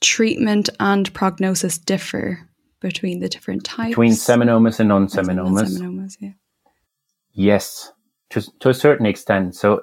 treatment 0.00 0.70
and 0.80 1.12
prognosis 1.12 1.76
differ 1.78 2.48
between 2.80 3.20
the 3.20 3.28
different 3.28 3.64
types? 3.64 3.90
Between 3.90 4.12
seminomas 4.12 4.80
and 4.80 4.88
non-seminomas. 4.88 5.78
seminomas 5.78 6.16
yeah. 6.20 6.32
Yes, 7.32 7.92
to, 8.30 8.42
to 8.60 8.70
a 8.70 8.74
certain 8.74 9.06
extent. 9.06 9.54
So 9.54 9.82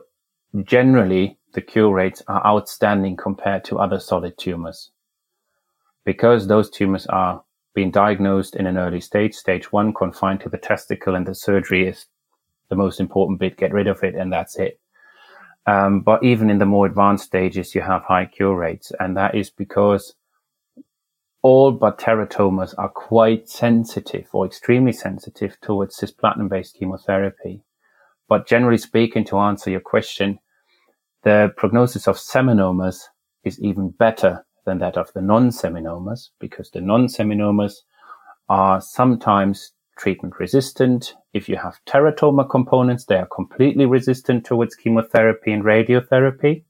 generally, 0.63 1.37
the 1.53 1.61
cure 1.61 1.93
rates 1.93 2.23
are 2.27 2.45
outstanding 2.45 3.17
compared 3.17 3.65
to 3.65 3.77
other 3.77 3.99
solid 3.99 4.37
tumors 4.37 4.91
because 6.05 6.47
those 6.47 6.69
tumors 6.69 7.05
are 7.07 7.43
being 7.73 7.91
diagnosed 7.91 8.55
in 8.55 8.65
an 8.67 8.77
early 8.77 9.01
stage, 9.01 9.33
stage 9.33 9.71
one, 9.71 9.93
confined 9.93 10.41
to 10.41 10.49
the 10.49 10.57
testicle, 10.57 11.15
and 11.15 11.25
the 11.25 11.35
surgery 11.35 11.87
is 11.87 12.05
the 12.69 12.75
most 12.75 12.99
important 12.99 13.39
bit. 13.39 13.57
Get 13.57 13.73
rid 13.73 13.87
of 13.87 14.03
it, 14.03 14.15
and 14.15 14.31
that's 14.31 14.57
it. 14.57 14.79
Um, 15.67 16.01
but 16.01 16.23
even 16.23 16.49
in 16.49 16.57
the 16.57 16.65
more 16.65 16.85
advanced 16.85 17.25
stages, 17.25 17.75
you 17.75 17.81
have 17.81 18.03
high 18.03 18.25
cure 18.25 18.55
rates, 18.55 18.91
and 18.99 19.15
that 19.15 19.35
is 19.35 19.49
because 19.49 20.15
all 21.43 21.71
but 21.71 21.97
teratomas 21.97 22.73
are 22.77 22.89
quite 22.89 23.49
sensitive 23.49 24.27
or 24.31 24.45
extremely 24.45 24.91
sensitive 24.91 25.59
towards 25.61 25.97
cisplatin-based 25.97 26.75
chemotherapy. 26.75 27.63
But 28.27 28.47
generally 28.47 28.77
speaking, 28.77 29.25
to 29.25 29.39
answer 29.39 29.69
your 29.69 29.79
question, 29.81 30.39
the 31.23 31.51
prognosis 31.57 32.07
of 32.07 32.17
seminomas 32.17 33.03
is 33.43 33.59
even 33.59 33.89
better 33.89 34.45
than 34.65 34.79
that 34.79 34.97
of 34.97 35.11
the 35.13 35.21
non-seminomas 35.21 36.29
because 36.39 36.69
the 36.71 36.81
non-seminomas 36.81 37.73
are 38.49 38.81
sometimes 38.81 39.73
treatment 39.97 40.39
resistant. 40.39 41.13
If 41.33 41.47
you 41.47 41.57
have 41.57 41.79
teratoma 41.85 42.49
components, 42.49 43.05
they 43.05 43.15
are 43.15 43.27
completely 43.27 43.85
resistant 43.85 44.45
towards 44.45 44.75
chemotherapy 44.75 45.51
and 45.51 45.63
radiotherapy. 45.63 46.63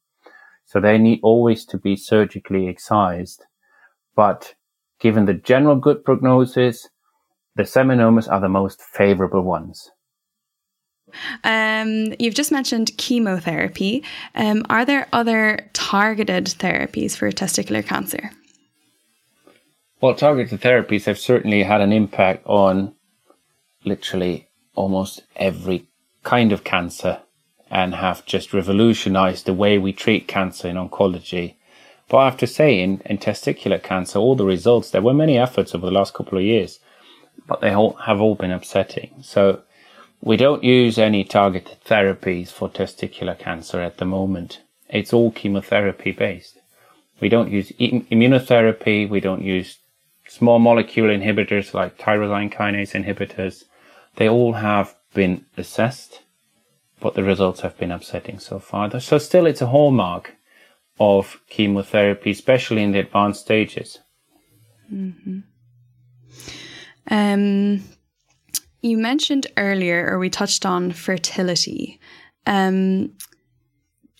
So 0.65 0.79
they 0.79 0.97
need 0.97 1.19
always 1.23 1.65
to 1.65 1.77
be 1.77 1.95
surgically 1.95 2.67
excised. 2.67 3.45
But 4.15 4.55
given 4.99 5.25
the 5.25 5.33
general 5.33 5.75
good 5.75 6.03
prognosis, 6.05 6.89
the 7.55 7.63
seminomas 7.63 8.31
are 8.31 8.39
the 8.39 8.49
most 8.49 8.81
favorable 8.81 9.41
ones. 9.41 9.91
Um, 11.43 12.13
you've 12.19 12.35
just 12.35 12.51
mentioned 12.51 12.91
chemotherapy. 12.97 14.03
Um, 14.35 14.65
are 14.69 14.85
there 14.85 15.07
other 15.13 15.69
targeted 15.73 16.45
therapies 16.45 17.15
for 17.15 17.31
testicular 17.31 17.85
cancer? 17.85 18.31
Well, 20.01 20.15
targeted 20.15 20.61
therapies 20.61 21.05
have 21.05 21.19
certainly 21.19 21.63
had 21.63 21.81
an 21.81 21.93
impact 21.93 22.45
on 22.47 22.95
literally 23.83 24.49
almost 24.75 25.23
every 25.35 25.87
kind 26.23 26.51
of 26.51 26.63
cancer 26.63 27.19
and 27.69 27.95
have 27.95 28.25
just 28.25 28.53
revolutionized 28.53 29.45
the 29.45 29.53
way 29.53 29.77
we 29.77 29.93
treat 29.93 30.27
cancer 30.27 30.67
in 30.67 30.75
oncology. 30.75 31.55
But 32.09 32.17
I 32.17 32.25
have 32.25 32.37
to 32.37 32.47
say, 32.47 32.81
in, 32.81 33.01
in 33.05 33.17
testicular 33.17 33.81
cancer, 33.81 34.19
all 34.19 34.35
the 34.35 34.45
results, 34.45 34.91
there 34.91 35.01
were 35.01 35.13
many 35.13 35.37
efforts 35.37 35.73
over 35.73 35.85
the 35.85 35.93
last 35.93 36.13
couple 36.13 36.37
of 36.37 36.43
years, 36.43 36.79
but 37.47 37.61
they 37.61 37.71
all, 37.71 37.93
have 37.93 38.19
all 38.19 38.35
been 38.35 38.51
upsetting. 38.51 39.15
So 39.21 39.61
we 40.21 40.37
don't 40.37 40.63
use 40.63 40.97
any 40.97 41.23
targeted 41.23 41.83
therapies 41.83 42.49
for 42.49 42.69
testicular 42.69 43.37
cancer 43.37 43.81
at 43.81 43.97
the 43.97 44.05
moment. 44.05 44.61
It's 44.87 45.13
all 45.13 45.31
chemotherapy 45.31 46.11
based. 46.11 46.59
We 47.19 47.29
don't 47.29 47.51
use 47.51 47.71
immunotherapy. 47.79 49.09
We 49.09 49.19
don't 49.19 49.43
use 49.43 49.79
small 50.27 50.59
molecule 50.59 51.09
inhibitors 51.09 51.73
like 51.73 51.97
tyrosine 51.97 52.53
kinase 52.53 52.93
inhibitors. 52.93 53.63
They 54.15 54.29
all 54.29 54.53
have 54.53 54.95
been 55.13 55.45
assessed, 55.57 56.21
but 56.99 57.15
the 57.15 57.23
results 57.23 57.61
have 57.61 57.77
been 57.77 57.91
upsetting 57.91 58.39
so 58.39 58.59
far. 58.59 58.99
So 58.99 59.17
still 59.17 59.45
it's 59.45 59.61
a 59.61 59.67
hallmark 59.67 60.35
of 60.99 61.39
chemotherapy, 61.49 62.31
especially 62.31 62.83
in 62.83 62.91
the 62.91 62.99
advanced 62.99 63.41
stages. 63.41 63.99
Mm-hmm. 64.93 65.39
Um, 67.09 67.83
you 68.81 68.97
mentioned 68.97 69.47
earlier, 69.57 70.07
or 70.09 70.19
we 70.19 70.29
touched 70.29 70.65
on 70.65 70.91
fertility. 70.91 71.99
Um, 72.45 73.11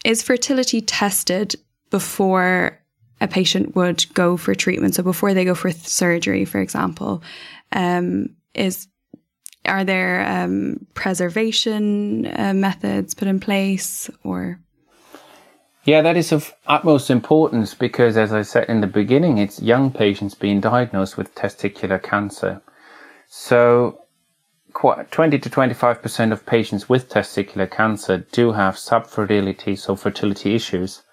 is 0.06 0.22
fertility 0.22 0.82
tested 0.82 1.56
before 1.90 2.80
a 3.20 3.28
patient 3.28 3.76
would 3.76 4.12
go 4.14 4.38
for 4.38 4.56
treatment? 4.56 4.96
So 4.96 5.04
before 5.04 5.34
they 5.34 5.46
go 5.46 5.56
for 5.56 5.72
surgery, 5.72 6.46
for 6.46 6.60
example, 6.60 7.24
um, 7.72 8.30
is 8.54 8.88
are 9.66 9.84
there 9.84 10.28
um, 10.28 10.88
preservation 10.96 12.26
uh, 12.26 12.54
methods 12.54 13.14
put 13.14 13.28
in 13.28 13.40
place 13.40 14.10
or? 14.24 14.60
Yeah, 15.84 16.02
that 16.02 16.18
is 16.18 16.32
of 16.32 16.54
utmost 16.68 17.10
importance 17.10 17.74
because, 17.74 18.18
as 18.18 18.34
I 18.34 18.44
said 18.44 18.70
in 18.70 18.82
the 18.82 18.88
beginning, 18.88 19.40
it's 19.40 19.62
young 19.62 19.92
patients 19.92 20.36
being 20.36 20.62
diagnosed 20.62 21.18
with 21.18 21.34
testicular 21.34 22.02
cancer. 22.02 22.62
So, 23.28 24.01
20 24.82 25.38
to 25.38 25.50
25% 25.50 26.32
of 26.32 26.46
patients 26.48 26.90
with 26.90 27.08
testicular 27.08 27.70
cancer 27.70 28.26
do 28.32 28.54
have 28.54 28.76
subfertility, 28.76 29.78
so 29.78 29.96
fertility 29.96 30.56
issues, 30.56 31.04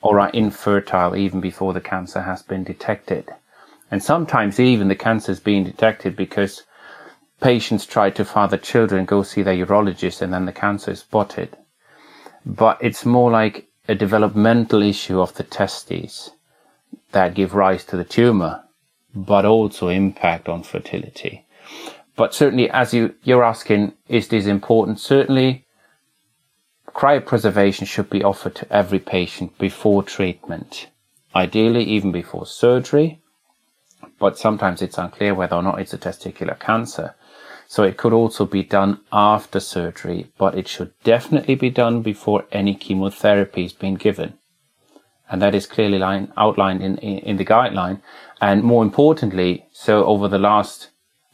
or 0.00 0.18
are 0.18 0.30
infertile 0.30 1.14
even 1.14 1.38
before 1.38 1.74
the 1.74 1.80
cancer 1.80 2.22
has 2.22 2.42
been 2.42 2.64
detected. 2.64 3.28
And 3.90 4.02
sometimes 4.02 4.58
even 4.58 4.88
the 4.88 4.94
cancer 4.94 5.30
is 5.32 5.40
being 5.40 5.64
detected 5.64 6.16
because 6.16 6.62
patients 7.42 7.84
try 7.84 8.08
to 8.10 8.24
father 8.24 8.56
children, 8.56 9.04
go 9.04 9.22
see 9.22 9.42
their 9.42 9.66
urologist, 9.66 10.22
and 10.22 10.32
then 10.32 10.46
the 10.46 10.52
cancer 10.52 10.92
is 10.92 11.00
spotted. 11.00 11.54
But 12.46 12.78
it's 12.80 13.04
more 13.04 13.30
like 13.30 13.68
a 13.88 13.94
developmental 13.94 14.82
issue 14.82 15.20
of 15.20 15.34
the 15.34 15.42
testes 15.42 16.30
that 17.12 17.34
give 17.34 17.54
rise 17.54 17.84
to 17.84 17.96
the 17.98 18.04
tumor, 18.04 18.64
but 19.14 19.44
also 19.44 19.88
impact 19.88 20.48
on 20.48 20.62
fertility. 20.62 21.44
But 22.18 22.34
certainly, 22.34 22.68
as 22.68 22.92
you, 22.92 23.14
you're 23.22 23.44
asking, 23.44 23.92
is 24.08 24.26
this 24.26 24.46
important? 24.46 24.98
Certainly, 24.98 25.64
cryopreservation 26.88 27.86
should 27.86 28.10
be 28.10 28.24
offered 28.24 28.56
to 28.56 28.72
every 28.72 28.98
patient 28.98 29.56
before 29.56 30.02
treatment, 30.02 30.88
ideally 31.36 31.84
even 31.84 32.10
before 32.10 32.44
surgery, 32.44 33.20
but 34.18 34.36
sometimes 34.36 34.82
it's 34.82 34.98
unclear 34.98 35.32
whether 35.32 35.54
or 35.54 35.62
not 35.62 35.80
it's 35.80 35.94
a 35.94 35.98
testicular 35.98 36.58
cancer. 36.58 37.14
So 37.68 37.84
it 37.84 37.96
could 37.96 38.12
also 38.12 38.44
be 38.46 38.64
done 38.64 38.98
after 39.12 39.60
surgery, 39.60 40.26
but 40.38 40.58
it 40.58 40.66
should 40.66 40.92
definitely 41.04 41.54
be 41.54 41.70
done 41.70 42.02
before 42.02 42.46
any 42.50 42.74
chemotherapy 42.74 43.62
has 43.62 43.72
been 43.72 43.94
given. 43.94 44.36
And 45.30 45.40
that 45.40 45.54
is 45.54 45.66
clearly 45.66 45.98
line, 46.00 46.32
outlined 46.36 46.82
in, 46.82 46.98
in, 46.98 47.18
in 47.18 47.36
the 47.36 47.44
guideline. 47.44 48.00
And 48.40 48.64
more 48.64 48.82
importantly, 48.82 49.66
so 49.70 50.04
over 50.04 50.26
the 50.26 50.40
last, 50.40 50.88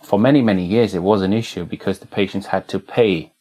for 0.04 0.18
many, 0.18 0.42
many 0.42 0.64
years, 0.64 0.94
it 0.94 1.02
was 1.02 1.22
an 1.22 1.32
issue 1.32 1.64
because 1.64 1.98
the 1.98 2.06
patients 2.06 2.46
had 2.46 2.68
to 2.68 2.78
pay 2.78 3.32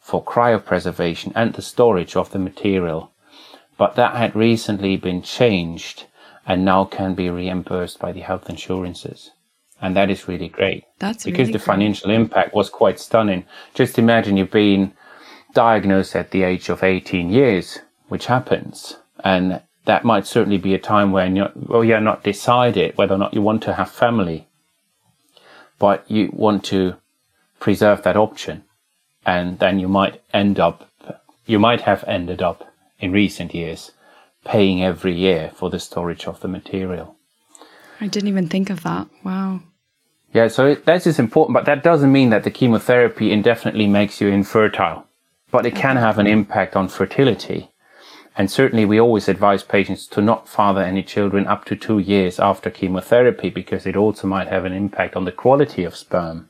for 0.00 0.24
cryopreservation 0.24 1.32
and 1.34 1.54
the 1.54 1.62
storage 1.62 2.16
of 2.16 2.30
the 2.30 2.38
material. 2.38 3.12
But 3.76 3.96
that 3.96 4.16
had 4.16 4.36
recently 4.36 4.96
been 4.96 5.22
changed 5.22 6.06
and 6.46 6.64
now 6.64 6.84
can 6.84 7.14
be 7.14 7.30
reimbursed 7.30 7.98
by 7.98 8.12
the 8.12 8.20
health 8.20 8.48
insurances 8.48 9.30
and 9.82 9.96
that 9.96 10.08
is 10.08 10.28
really 10.28 10.48
great. 10.48 10.84
That's 11.00 11.24
because 11.24 11.48
really 11.48 11.52
the 11.54 11.58
financial 11.58 12.10
impact 12.10 12.54
was 12.54 12.70
quite 12.70 13.00
stunning. 13.00 13.44
Just 13.74 13.98
imagine 13.98 14.36
you've 14.36 14.50
been 14.50 14.94
diagnosed 15.54 16.14
at 16.14 16.30
the 16.30 16.44
age 16.44 16.68
of 16.68 16.84
18 16.84 17.28
years, 17.28 17.80
which 18.08 18.26
happens, 18.26 18.96
and 19.24 19.60
that 19.84 20.04
might 20.04 20.26
certainly 20.26 20.56
be 20.56 20.72
a 20.72 20.78
time 20.78 21.10
when 21.10 21.34
you're 21.34 21.50
well, 21.56 21.82
you're 21.82 22.00
not 22.00 22.22
decided 22.22 22.96
whether 22.96 23.16
or 23.16 23.18
not 23.18 23.34
you 23.34 23.42
want 23.42 23.62
to 23.64 23.74
have 23.74 23.90
family, 23.90 24.48
but 25.82 26.08
you 26.08 26.30
want 26.32 26.62
to 26.62 26.94
preserve 27.58 28.04
that 28.04 28.16
option, 28.16 28.62
and 29.26 29.58
then 29.58 29.80
you 29.80 29.88
might 29.88 30.22
end 30.32 30.60
up, 30.60 30.88
you 31.44 31.58
might 31.58 31.80
have 31.80 32.04
ended 32.06 32.40
up 32.40 32.72
in 33.00 33.10
recent 33.10 33.52
years 33.52 33.90
paying 34.44 34.84
every 34.84 35.12
year 35.12 35.50
for 35.56 35.70
the 35.70 35.80
storage 35.80 36.28
of 36.28 36.38
the 36.38 36.46
material. 36.46 37.16
I 38.00 38.06
didn't 38.06 38.28
even 38.28 38.46
think 38.46 38.70
of 38.70 38.84
that. 38.84 39.08
Wow. 39.24 39.58
Yeah, 40.32 40.46
so 40.46 40.76
that 40.76 41.04
is 41.04 41.18
important, 41.18 41.54
but 41.54 41.64
that 41.64 41.82
doesn't 41.82 42.12
mean 42.12 42.30
that 42.30 42.44
the 42.44 42.52
chemotherapy 42.52 43.32
indefinitely 43.32 43.88
makes 43.88 44.20
you 44.20 44.28
infertile. 44.28 45.08
But 45.50 45.66
it 45.66 45.74
can 45.74 45.96
have 45.96 46.20
an 46.20 46.28
impact 46.28 46.76
on 46.76 46.86
fertility. 46.86 47.71
And 48.36 48.50
certainly 48.50 48.84
we 48.84 48.98
always 48.98 49.28
advise 49.28 49.62
patients 49.62 50.06
to 50.08 50.22
not 50.22 50.48
father 50.48 50.82
any 50.82 51.02
children 51.02 51.46
up 51.46 51.64
to 51.66 51.76
two 51.76 51.98
years 51.98 52.40
after 52.40 52.70
chemotherapy 52.70 53.50
because 53.50 53.86
it 53.86 53.96
also 53.96 54.26
might 54.26 54.48
have 54.48 54.64
an 54.64 54.72
impact 54.72 55.16
on 55.16 55.24
the 55.24 55.32
quality 55.32 55.84
of 55.84 55.96
sperm. 55.96 56.48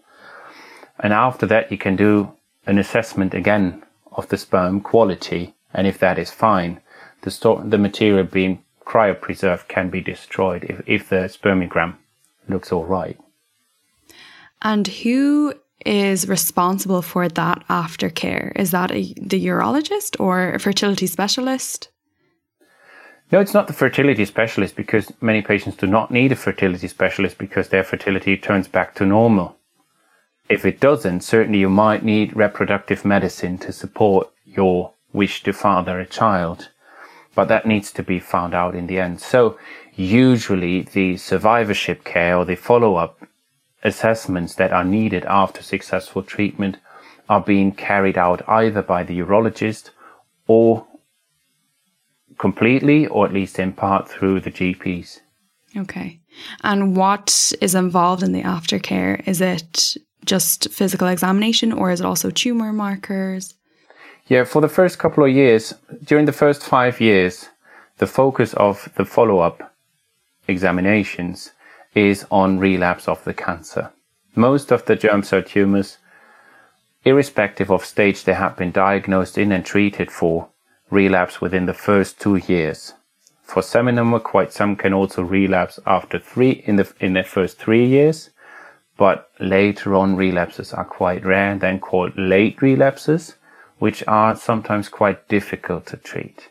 And 1.01 1.12
after 1.12 1.47
that, 1.47 1.73
you 1.73 1.79
can 1.79 1.97
do 1.97 2.33
an 2.66 2.79
assessment 2.79 3.35
again 3.35 3.83
of 4.12 4.29
the 4.29 4.38
sperm 4.38 4.81
quality. 4.81 5.55
And 5.75 5.87
if 5.87 5.99
that 5.99 6.18
is 6.18 6.31
fine, 6.31 6.81
the, 7.23 7.62
the 7.64 7.79
material 7.79 8.25
being 8.25 8.62
cryopreserved 8.87 9.66
can 9.68 9.90
be 9.90 10.01
destroyed 10.01 10.64
if, 10.64 10.83
if 10.87 11.09
the 11.09 11.29
spermogram 11.29 11.97
looks 12.49 12.71
all 12.71 12.85
right. 12.85 13.18
And 14.61 14.87
who 14.87 15.55
is 15.87 16.29
responsible 16.29 17.03
for 17.03 17.29
that 17.29 17.64
aftercare? 17.68 18.53
Is 18.57 18.71
that 18.71 18.90
a, 18.90 19.14
the 19.21 19.45
urologist 19.47 20.18
or 20.21 20.53
a 20.53 20.59
fertility 20.59 21.07
specialist? 21.07 21.88
No, 23.31 23.40
it's 23.40 23.55
not 23.55 23.66
the 23.66 23.73
fertility 23.73 24.27
specialist 24.27 24.77
because 24.77 25.11
many 25.23 25.40
patients 25.40 25.79
do 25.79 25.87
not 25.87 26.11
need 26.11 26.33
a 26.33 26.37
fertility 26.37 26.87
specialist 26.87 27.38
because 27.38 27.68
their 27.68 27.83
fertility 27.83 28.37
turns 28.37 28.68
back 28.68 28.95
to 28.97 29.07
normal. 29.07 29.57
If 30.51 30.66
it 30.66 30.81
doesn't, 30.81 31.23
certainly 31.23 31.61
you 31.61 31.71
might 31.71 32.05
need 32.05 32.37
reproductive 32.37 33.07
medicine 33.07 33.57
to 33.59 33.73
support 33.73 34.31
your 34.45 34.92
wish 35.12 35.42
to 35.45 35.53
father 35.55 35.99
a 35.99 36.07
child, 36.07 36.68
but 37.35 37.49
that 37.49 37.64
needs 37.64 37.90
to 37.92 38.03
be 38.03 38.21
found 38.21 38.53
out 38.53 38.75
in 38.75 38.87
the 38.87 39.01
end. 39.01 39.21
So 39.23 39.59
usually 39.95 40.83
the 40.83 41.16
survivorship 41.16 42.05
care 42.05 42.37
or 42.37 42.45
the 42.45 42.57
follow 42.57 42.97
up 42.97 43.18
assessments 43.83 44.55
that 44.55 44.73
are 44.73 44.85
needed 44.85 45.25
after 45.25 45.62
successful 45.62 46.23
treatment 46.23 46.77
are 47.29 47.40
being 47.40 47.73
carried 47.73 48.18
out 48.18 48.47
either 48.49 48.83
by 48.83 49.03
the 49.03 49.18
urologist 49.18 49.90
or 50.47 50.87
completely 52.38 53.07
or 53.07 53.27
at 53.27 53.33
least 53.33 53.59
in 53.59 53.73
part 53.73 54.09
through 54.09 54.40
the 54.40 54.51
GPs. 54.51 55.21
Okay. 55.77 56.21
And 56.62 56.97
what 56.97 57.53
is 57.61 57.75
involved 57.75 58.23
in 58.23 58.33
the 58.33 58.42
aftercare? 58.42 59.27
Is 59.27 59.40
it 59.40 59.97
just 60.25 60.71
physical 60.71 61.09
examination 61.09 61.73
or 61.73 61.90
is 61.90 62.01
it 62.01 62.07
also 62.07 62.31
tumor 62.31 62.73
markers? 62.73 63.55
Yeah, 64.29 64.45
for 64.45 64.61
the 64.61 64.68
first 64.68 64.99
couple 64.99 65.25
of 65.25 65.31
years, 65.31 65.75
during 66.05 66.27
the 66.27 66.33
first 66.33 66.62
five 66.62 67.01
years, 67.01 67.49
the 67.99 68.07
focus 68.07 68.55
of 68.55 68.88
the 68.97 69.05
follow 69.05 69.40
up 69.40 69.75
examinations 70.49 71.53
is 71.94 72.26
on 72.31 72.59
relapse 72.59 73.09
of 73.09 73.22
the 73.24 73.35
cancer. 73.35 73.90
Most 74.35 74.72
of 74.72 74.85
the 74.87 74.96
germ 74.96 75.22
cell 75.22 75.42
tumors, 75.42 75.98
irrespective 77.05 77.70
of 77.70 77.85
stage 77.85 78.24
they 78.24 78.35
have 78.35 78.57
been 78.57 78.72
diagnosed 78.72 79.37
in 79.37 79.52
and 79.52 79.64
treated 79.64 80.11
for, 80.11 80.48
relapse 80.90 81.40
within 81.40 81.66
the 81.66 81.74
first 81.74 82.20
two 82.20 82.37
years. 82.37 82.94
For 83.42 83.62
seminoma, 83.62 84.22
quite 84.22 84.52
some 84.52 84.76
can 84.76 84.94
also 84.94 85.22
relapse 85.22 85.78
after 85.87 86.18
three 86.18 86.62
in 86.66 86.76
the 86.76 86.90
in 87.00 87.12
the 87.12 87.22
first 87.22 87.59
three 87.59 87.85
years, 87.85 88.31
but 88.96 89.31
later 89.40 89.94
on 89.94 90.16
relapses 90.16 90.72
are 90.72 90.85
quite 90.85 91.24
rare, 91.24 91.59
then 91.59 91.78
called 91.81 92.16
late 92.16 92.62
relapses. 92.62 93.35
which 93.83 94.05
are 94.07 94.37
sometimes 94.37 94.88
quite 94.88 95.26
difficult 95.26 95.87
to 95.87 95.96
treat. 95.96 96.48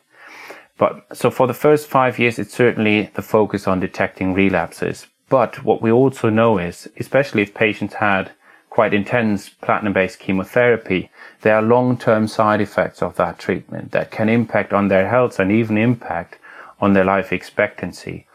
But 0.78 1.06
so 1.14 1.32
for 1.32 1.48
the 1.48 1.54
first 1.54 1.88
five 1.88 2.20
years, 2.20 2.38
it's 2.38 2.54
certainly 2.54 3.10
the 3.14 3.22
focus 3.22 3.70
on 3.70 3.80
detecting 3.80 4.34
relapses. 4.34 5.08
But 5.32 5.64
what 5.64 5.82
we 5.82 5.94
also 5.94 6.30
know 6.30 6.58
is, 6.58 6.90
especially 7.00 7.44
if 7.44 7.54
patients 7.54 7.94
had 7.94 8.32
quite 8.70 8.94
intense 8.94 9.48
platinum-based 9.48 10.20
chemotherapy, 10.20 11.10
there 11.40 11.56
are 11.56 11.62
long-term 11.62 12.28
side 12.28 12.60
effects 12.60 13.02
of 13.02 13.16
that 13.16 13.40
treatment 13.40 13.94
that 13.94 14.12
can 14.12 14.28
impact 14.28 14.74
on 14.74 14.90
their 14.90 15.08
health 15.08 15.40
and 15.40 15.50
even 15.50 15.78
impact 15.78 16.38
on 16.82 16.92
their 16.92 17.06
life 17.06 17.32
expectancy. 17.32 18.28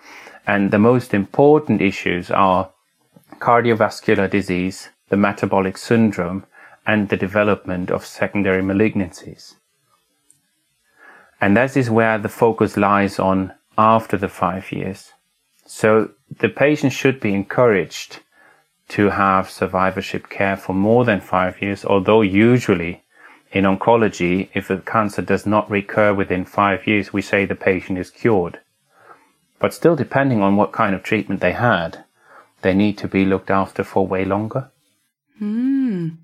And 0.46 0.70
the 0.70 0.78
most 0.78 1.12
important 1.12 1.82
issues 1.82 2.30
are 2.30 2.70
cardiovascular 3.40 4.30
disease, 4.30 4.88
the 5.10 5.18
metabolic 5.18 5.76
syndrome, 5.76 6.46
and 6.86 7.10
the 7.10 7.18
development 7.18 7.90
of 7.90 8.06
secondary 8.06 8.62
malignancies. 8.62 9.56
And 11.42 11.54
that 11.58 11.76
is 11.76 11.90
where 11.90 12.16
the 12.16 12.30
focus 12.30 12.78
lies 12.78 13.18
on 13.18 13.52
after 13.76 14.16
the 14.16 14.30
five 14.30 14.72
years. 14.72 15.12
So 15.66 16.10
the 16.38 16.48
patient 16.48 16.92
should 16.92 17.20
be 17.20 17.34
encouraged 17.34 18.20
to 18.88 19.10
have 19.10 19.50
survivorship 19.50 20.28
care 20.28 20.56
for 20.56 20.72
more 20.72 21.04
than 21.04 21.20
five 21.20 21.60
years, 21.60 21.84
although 21.84 22.22
usually 22.22 23.02
in 23.52 23.64
oncology, 23.64 24.48
if 24.54 24.68
the 24.68 24.78
cancer 24.78 25.22
does 25.22 25.46
not 25.46 25.70
recur 25.70 26.14
within 26.14 26.44
five 26.44 26.86
years, 26.86 27.12
we 27.12 27.22
say 27.22 27.44
the 27.44 27.54
patient 27.54 27.98
is 27.98 28.10
cured. 28.10 28.60
But 29.58 29.74
still, 29.74 29.96
depending 29.96 30.42
on 30.42 30.56
what 30.56 30.72
kind 30.72 30.94
of 30.94 31.02
treatment 31.02 31.40
they 31.40 31.52
had, 31.52 32.04
they 32.62 32.74
need 32.74 32.98
to 32.98 33.08
be 33.08 33.24
looked 33.24 33.50
after 33.50 33.82
for 33.82 34.06
way 34.06 34.24
longer. 34.24 34.70
Mm. 35.40 36.16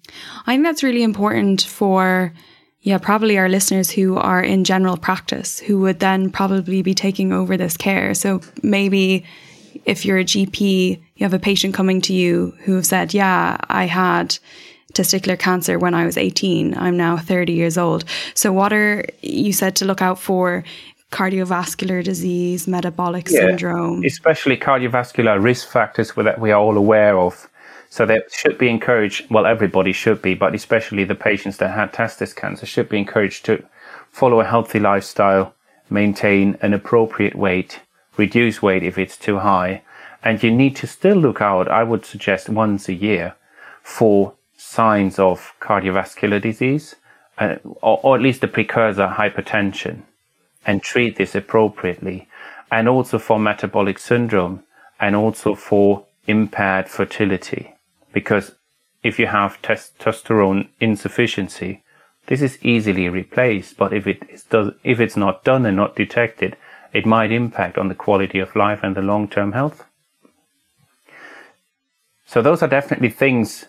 I 0.47 0.53
think 0.53 0.65
that's 0.65 0.83
really 0.83 1.03
important 1.03 1.63
for, 1.63 2.33
yeah, 2.83 2.99
probably 2.99 3.39
our 3.39 3.49
listeners 3.49 3.91
who 3.91 4.17
are 4.17 4.43
in 4.43 4.65
general 4.65 4.97
practice, 4.97 5.61
who 5.61 5.79
would 5.81 6.01
then 6.01 6.31
probably 6.31 6.83
be 6.83 6.95
taking 6.95 7.33
over 7.33 7.57
this 7.57 7.77
care. 7.77 8.13
So 8.13 8.41
maybe 8.63 9.25
if 9.85 10.05
you're 10.05 10.19
a 10.19 10.25
GP, 10.25 11.01
you 11.17 11.25
have 11.25 11.33
a 11.33 11.39
patient 11.39 11.75
coming 11.75 12.01
to 12.03 12.13
you 12.13 12.55
who 12.65 12.75
have 12.75 12.87
said, 12.87 13.15
yeah, 13.15 13.57
I 13.69 13.87
had 13.87 14.37
testicular 14.95 15.39
cancer 15.39 15.79
when 15.79 15.95
I 15.95 16.05
was 16.05 16.17
18. 16.17 16.77
I'm 16.77 16.97
now 16.97 17.17
30 17.17 17.53
years 17.53 17.79
old. 17.79 18.05
So 18.35 18.53
what 18.53 18.73
are 18.73 19.05
you 19.23 19.53
said 19.53 19.77
to 19.77 19.85
look 19.85 20.03
out 20.03 20.19
for 20.19 20.65
cardiovascular 21.13 22.03
disease, 22.03 22.67
metabolic 22.67 23.31
yeah, 23.31 23.41
syndrome? 23.41 24.05
Especially 24.05 24.57
cardiovascular 24.57 25.41
risk 25.43 25.69
factors 25.69 26.13
that 26.17 26.41
we 26.41 26.51
are 26.51 26.61
all 26.61 26.77
aware 26.77 27.17
of. 27.17 27.49
So 27.93 28.07
they 28.07 28.23
should 28.31 28.57
be 28.57 28.71
encouraged, 28.71 29.31
well, 29.31 29.45
everybody 29.45 29.93
should 29.93 30.23
be, 30.23 30.33
but 30.33 30.55
especially 30.55 31.05
the 31.05 31.15
patients 31.15 31.59
that 31.59 31.73
had 31.73 31.93
testis 31.93 32.33
cancer 32.33 32.65
should 32.65 32.89
be 32.89 32.97
encouraged 32.97 33.45
to 33.45 33.65
follow 34.11 34.41
a 34.41 34.47
healthy 34.47 34.81
lifestyle, 34.81 35.55
maintain 35.91 36.57
an 36.63 36.73
appropriate 36.73 37.35
weight, 37.35 37.81
reduce 38.17 38.63
weight 38.63 38.83
if 38.83 38.97
it's 38.97 39.19
too 39.19 39.41
high. 39.41 39.83
And 40.25 40.43
you 40.43 40.51
need 40.51 40.75
to 40.77 40.87
still 40.87 41.19
look 41.19 41.43
out, 41.43 41.69
I 41.69 41.83
would 41.83 42.07
suggest 42.07 42.49
once 42.49 42.89
a 42.89 42.95
year, 42.95 43.35
for 43.83 44.33
signs 44.57 45.19
of 45.19 45.53
cardiovascular 45.61 46.41
disease, 46.41 46.95
uh, 47.37 47.57
or, 47.83 48.01
or 48.03 48.17
at 48.17 48.23
least 48.23 48.41
the 48.41 48.49
precursor 48.49 49.17
hypertension, 49.19 50.05
and 50.65 50.83
treat 50.83 51.17
this 51.17 51.35
appropriately. 51.35 52.27
And 52.71 52.89
also 52.89 53.19
for 53.19 53.39
metabolic 53.39 53.99
syndrome, 53.99 54.63
and 54.99 55.15
also 55.15 55.55
for 55.55 56.07
impaired 56.27 56.89
fertility. 56.89 57.72
Because 58.13 58.53
if 59.03 59.19
you 59.19 59.27
have 59.27 59.61
testosterone 59.63 60.69
insufficiency, 60.81 61.83
this 62.27 62.43
is 62.43 62.59
easily 62.63 63.09
replaced. 63.09 63.77
But 63.77 63.93
if 63.93 64.07
it 64.07 64.23
is 64.31 64.45
does, 64.45 64.73
if 64.85 65.01
it's 65.01 65.17
not 65.17 65.45
done 65.45 65.67
and 65.67 65.77
not 65.77 65.97
detected, 65.97 66.57
it 66.93 67.07
might 67.07 67.33
impact 67.33 67.79
on 67.79 67.89
the 67.89 67.95
quality 67.95 68.39
of 68.39 68.55
life 68.55 68.81
and 68.83 68.95
the 68.95 69.03
long-term 69.03 69.53
health. 69.53 69.85
So 72.27 72.41
those 72.41 72.63
are 72.63 72.69
definitely 72.69 73.11
things 73.11 73.67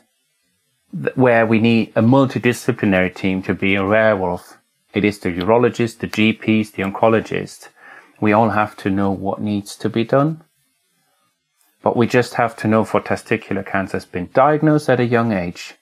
where 1.15 1.45
we 1.45 1.59
need 1.59 1.91
a 1.95 2.01
multidisciplinary 2.01 3.13
team 3.13 3.41
to 3.43 3.53
be 3.53 3.75
aware 3.75 4.21
of. 4.23 4.57
It 4.93 5.03
is 5.03 5.19
the 5.19 5.29
urologist, 5.29 5.97
the 5.99 6.07
GPs, 6.07 6.71
the 6.73 6.83
oncologist. 6.83 7.69
We 8.21 8.31
all 8.31 8.49
have 8.49 8.77
to 8.77 8.89
know 8.89 9.11
what 9.11 9.41
needs 9.41 9.75
to 9.77 9.89
be 9.89 10.03
done. 10.03 10.43
But 11.83 11.95
we 11.95 12.07
just 12.07 12.35
have 12.35 12.55
to 12.57 12.67
know 12.67 12.85
for 12.85 13.01
testicular 13.01 13.63
cancer 13.63 13.97
has 13.97 14.05
been 14.05 14.29
diagnosed 14.33 14.89
at 14.89 14.99
a 14.99 15.05
young 15.05 15.31
age. 15.31 15.75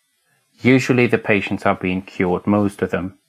Usually 0.62 1.08
the 1.08 1.18
patients 1.18 1.66
are 1.66 1.76
being 1.76 2.02
cured, 2.02 2.46
most 2.46 2.82
of 2.82 2.92
them. 2.92 3.20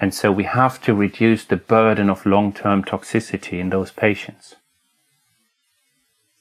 And 0.00 0.14
so 0.14 0.30
we 0.30 0.44
have 0.44 0.80
to 0.82 0.94
reduce 0.94 1.44
the 1.44 1.56
burden 1.56 2.10
of 2.10 2.26
long-term 2.26 2.84
toxicity 2.84 3.58
in 3.58 3.70
those 3.70 3.90
patients 3.90 4.56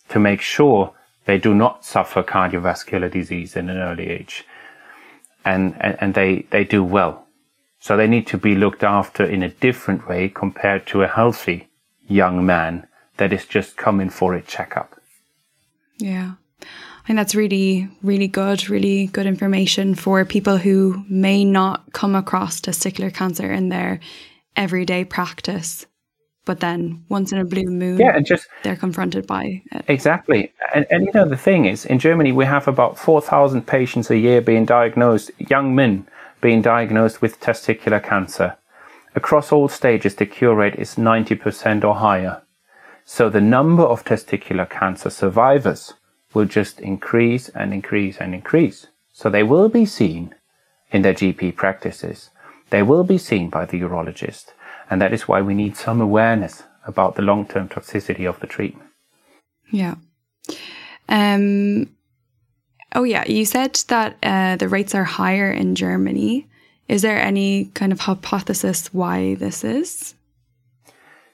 to 0.10 0.20
make 0.20 0.42
sure 0.42 0.94
they 1.26 1.38
do 1.38 1.54
not 1.56 1.86
suffer 1.86 2.22
cardiovascular 2.22 3.10
disease 3.10 3.56
in 3.56 3.70
an 3.70 3.78
early 3.78 4.10
age 4.10 4.46
and, 5.46 5.76
and, 5.80 5.98
and 6.00 6.14
they, 6.14 6.46
they 6.52 6.64
do 6.64 6.84
well. 6.84 7.28
So 7.80 7.98
they 7.98 8.08
need 8.08 8.28
to 8.28 8.38
be 8.38 8.56
looked 8.56 8.84
after 8.84 9.24
in 9.24 9.44
a 9.44 9.50
different 9.50 10.08
way 10.08 10.30
compared 10.30 10.86
to 10.88 11.04
a 11.04 11.08
healthy 11.08 11.70
young 12.08 12.46
man 12.46 12.88
that 13.18 13.34
is 13.34 13.46
just 13.46 13.78
coming 13.78 14.10
for 14.10 14.34
a 14.34 14.42
checkup. 14.42 15.00
Yeah. 16.04 16.34
I 16.62 17.08
think 17.08 17.18
that's 17.18 17.36
really, 17.36 17.90
really 18.02 18.28
good, 18.28 18.70
really 18.70 19.08
good 19.08 19.26
information 19.26 19.96
for 19.96 20.24
people 20.26 20.58
who 20.58 21.04
may 21.10 21.44
not 21.44 21.92
come 21.94 22.16
across 22.16 22.62
testicular 22.62 23.14
cancer 23.14 23.52
in 23.52 23.70
their 23.70 24.00
everyday 24.56 25.06
practice. 25.06 25.86
But 26.46 26.60
then 26.60 27.06
once 27.08 27.32
in 27.32 27.38
a 27.38 27.46
blue 27.46 27.66
moon, 27.68 28.00
yeah, 28.00 28.16
and 28.16 28.26
just 28.26 28.48
they're 28.64 28.76
confronted 28.76 29.26
by 29.26 29.64
it. 29.72 29.86
Exactly. 29.88 30.52
And, 30.76 30.86
and 30.90 31.06
you 31.06 31.12
know, 31.14 31.28
the 31.28 31.38
thing 31.38 31.66
is, 31.66 31.86
in 31.86 32.00
Germany, 32.00 32.34
we 32.34 32.44
have 32.44 32.68
about 32.68 33.00
4,000 33.00 33.66
patients 33.66 34.10
a 34.10 34.18
year 34.18 34.42
being 34.42 34.66
diagnosed, 34.66 35.32
young 35.38 35.74
men 35.74 36.06
being 36.42 36.62
diagnosed 36.62 37.22
with 37.22 37.40
testicular 37.40 38.04
cancer. 38.04 38.58
Across 39.16 39.54
all 39.54 39.70
stages, 39.70 40.16
the 40.16 40.26
cure 40.26 40.56
rate 40.56 40.76
is 40.76 40.96
90% 40.96 41.86
or 41.86 41.96
higher. 41.96 42.43
So 43.06 43.30
the 43.30 43.42
number 43.42 43.84
of 43.84 44.06
testicular 44.06 44.70
cancer 44.70 45.10
survivors 45.10 45.94
will 46.34 46.46
just 46.46 46.80
increase 46.80 47.50
and 47.50 47.74
increase 47.74 48.18
and 48.18 48.34
increase. 48.34 48.88
So 49.12 49.30
they 49.30 49.44
will 49.44 49.70
be 49.70 49.86
seen 49.86 50.34
in 50.92 51.02
their 51.02 51.14
GP 51.14 51.56
practices. 51.56 52.30
They 52.70 52.82
will 52.82 53.04
be 53.04 53.18
seen 53.18 53.50
by 53.50 53.66
the 53.66 53.80
urologist. 53.82 54.54
And 54.90 55.02
that 55.02 55.14
is 55.14 55.28
why 55.28 55.42
we 55.42 55.54
need 55.54 55.76
some 55.76 56.02
awareness 56.02 56.64
about 56.86 57.16
the 57.16 57.22
long-term 57.22 57.70
toxicity 57.70 58.28
of 58.28 58.40
the 58.40 58.48
treatment. 58.48 58.90
Yeah. 59.72 59.96
Um, 61.08 61.90
oh, 62.94 63.04
yeah. 63.04 63.26
You 63.28 63.46
said 63.46 63.76
that 63.88 64.18
uh, 64.24 64.56
the 64.58 64.68
rates 64.68 64.96
are 64.96 65.04
higher 65.04 65.52
in 65.52 65.76
Germany. 65.76 66.48
Is 66.88 67.02
there 67.02 67.20
any 67.20 67.66
kind 67.74 67.92
of 67.92 68.02
hypothesis 68.02 68.94
why 68.94 69.36
this 69.36 69.64
is? 69.64 70.16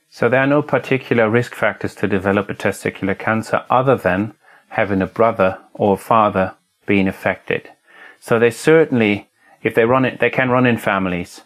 So 0.10 0.28
there 0.28 0.41
are 0.41 0.48
no 0.48 0.62
particular 0.62 1.30
risk 1.30 1.54
factors 1.54 1.93
to 1.95 2.08
develop 2.08 2.50
a 2.50 2.56
testicular 2.56 3.17
cancer 3.17 3.63
other 3.69 3.95
than 3.95 4.34
having 4.69 5.02
a 5.02 5.08
brother 5.08 5.60
or 5.74 5.93
a 5.93 5.98
father 5.98 6.56
being 6.86 7.08
affected. 7.08 7.69
So 8.19 8.39
they 8.39 8.52
certainly, 8.52 9.30
if 9.62 9.76
they 9.76 9.86
run 9.86 10.06
it, 10.06 10.19
they 10.19 10.30
can 10.30 10.50
run 10.50 10.65
in 10.65 10.78
families. 10.78 11.41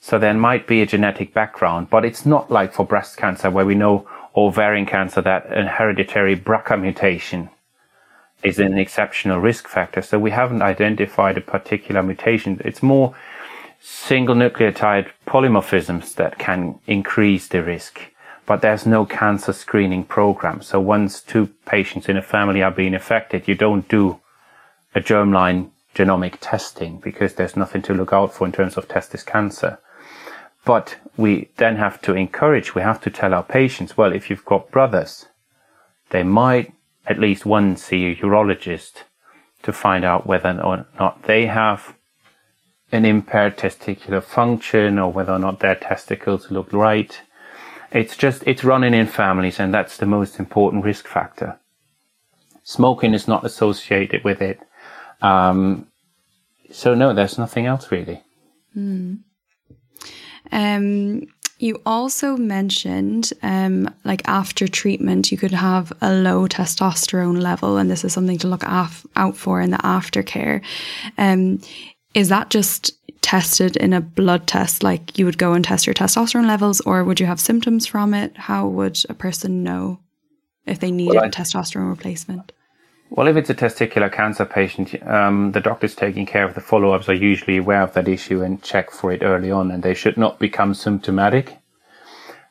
So 0.00 0.18
there 0.18 0.34
might 0.34 0.66
be 0.66 0.80
a 0.80 0.86
genetic 0.86 1.34
background, 1.34 1.90
but 1.90 2.04
it's 2.04 2.24
not 2.24 2.50
like 2.50 2.72
for 2.72 2.86
breast 2.86 3.18
cancer 3.18 3.50
where 3.50 3.66
we 3.66 3.74
know 3.74 4.08
ovarian 4.34 4.86
cancer 4.86 5.20
that 5.20 5.46
a 5.52 5.66
hereditary 5.66 6.36
BRCA 6.36 6.80
mutation 6.80 7.50
is 8.42 8.58
an 8.58 8.78
exceptional 8.78 9.38
risk 9.38 9.68
factor. 9.68 10.00
So 10.00 10.18
we 10.18 10.30
haven't 10.30 10.62
identified 10.62 11.36
a 11.36 11.42
particular 11.42 12.02
mutation. 12.02 12.60
It's 12.64 12.82
more 12.82 13.14
single 13.80 14.34
nucleotide 14.34 15.08
polymorphisms 15.26 16.14
that 16.14 16.38
can 16.38 16.78
increase 16.86 17.48
the 17.48 17.62
risk 17.62 18.10
but 18.50 18.62
there's 18.62 18.84
no 18.84 19.06
cancer 19.06 19.52
screening 19.52 20.02
program. 20.02 20.60
So 20.60 20.80
once 20.80 21.20
two 21.20 21.50
patients 21.66 22.08
in 22.08 22.16
a 22.16 22.22
family 22.22 22.64
are 22.64 22.72
being 22.72 22.94
affected, 22.94 23.46
you 23.46 23.54
don't 23.54 23.88
do 23.88 24.18
a 24.92 25.00
germline 25.00 25.70
genomic 25.94 26.38
testing 26.40 26.98
because 26.98 27.34
there's 27.34 27.56
nothing 27.56 27.80
to 27.82 27.94
look 27.94 28.12
out 28.12 28.34
for 28.34 28.44
in 28.44 28.50
terms 28.50 28.76
of 28.76 28.88
testis 28.88 29.22
cancer. 29.22 29.78
But 30.64 30.96
we 31.16 31.50
then 31.58 31.76
have 31.76 32.02
to 32.02 32.16
encourage, 32.16 32.74
we 32.74 32.82
have 32.82 33.00
to 33.02 33.10
tell 33.10 33.34
our 33.34 33.44
patients, 33.44 33.96
well, 33.96 34.12
if 34.12 34.28
you've 34.28 34.44
got 34.44 34.72
brothers, 34.72 35.26
they 36.08 36.24
might 36.24 36.72
at 37.06 37.20
least 37.20 37.46
one 37.46 37.76
see 37.76 38.06
a 38.06 38.16
urologist 38.16 39.04
to 39.62 39.72
find 39.72 40.04
out 40.04 40.26
whether 40.26 40.60
or 40.60 40.86
not 40.98 41.22
they 41.22 41.46
have 41.46 41.94
an 42.92 43.04
impaired 43.04 43.56
testicular 43.56 44.22
function 44.22 44.98
or 44.98 45.12
whether 45.12 45.32
or 45.32 45.38
not 45.38 45.60
their 45.60 45.76
testicles 45.76 46.50
look 46.50 46.72
right 46.72 47.20
it's 47.92 48.16
just, 48.16 48.42
it's 48.46 48.64
running 48.64 48.94
in 48.94 49.06
families 49.06 49.58
and 49.58 49.74
that's 49.74 49.96
the 49.96 50.06
most 50.06 50.38
important 50.38 50.84
risk 50.84 51.06
factor. 51.06 51.58
Smoking 52.62 53.14
is 53.14 53.26
not 53.26 53.44
associated 53.44 54.22
with 54.22 54.40
it. 54.40 54.60
Um, 55.22 55.88
so 56.70 56.94
no, 56.94 57.12
there's 57.12 57.38
nothing 57.38 57.66
else 57.66 57.90
really. 57.90 58.22
Mm. 58.76 59.20
Um, 60.52 61.26
you 61.58 61.82
also 61.84 62.36
mentioned, 62.36 63.32
um, 63.42 63.92
like 64.04 64.26
after 64.26 64.66
treatment, 64.66 65.30
you 65.30 65.36
could 65.36 65.50
have 65.50 65.92
a 66.00 66.10
low 66.10 66.48
testosterone 66.48 67.40
level, 67.42 67.76
and 67.76 67.90
this 67.90 68.02
is 68.02 68.14
something 68.14 68.38
to 68.38 68.48
look 68.48 68.62
af- 68.64 69.04
out 69.14 69.36
for 69.36 69.60
in 69.60 69.70
the 69.70 69.76
aftercare. 69.78 70.62
Um, 71.18 71.60
is 72.14 72.28
that 72.28 72.50
just 72.50 72.92
tested 73.22 73.76
in 73.76 73.92
a 73.92 74.00
blood 74.00 74.46
test, 74.46 74.82
like 74.82 75.18
you 75.18 75.24
would 75.24 75.38
go 75.38 75.52
and 75.52 75.64
test 75.64 75.86
your 75.86 75.94
testosterone 75.94 76.46
levels, 76.46 76.80
or 76.82 77.04
would 77.04 77.20
you 77.20 77.26
have 77.26 77.40
symptoms 77.40 77.86
from 77.86 78.14
it? 78.14 78.36
How 78.36 78.66
would 78.66 78.98
a 79.08 79.14
person 79.14 79.62
know 79.62 80.00
if 80.66 80.80
they 80.80 80.90
needed 80.90 81.16
well, 81.16 81.24
I, 81.24 81.28
testosterone 81.28 81.90
replacement? 81.90 82.52
Well, 83.10 83.26
if 83.26 83.36
it's 83.36 83.50
a 83.50 83.54
testicular 83.54 84.10
cancer 84.10 84.44
patient, 84.44 85.00
um, 85.06 85.52
the 85.52 85.60
doctors 85.60 85.94
taking 85.94 86.26
care 86.26 86.44
of 86.44 86.54
the 86.54 86.60
follow 86.60 86.92
ups 86.92 87.08
are 87.08 87.14
usually 87.14 87.56
aware 87.56 87.82
of 87.82 87.92
that 87.94 88.08
issue 88.08 88.42
and 88.42 88.62
check 88.62 88.90
for 88.90 89.12
it 89.12 89.22
early 89.22 89.50
on, 89.50 89.70
and 89.70 89.82
they 89.82 89.94
should 89.94 90.16
not 90.16 90.38
become 90.38 90.74
symptomatic. 90.74 91.56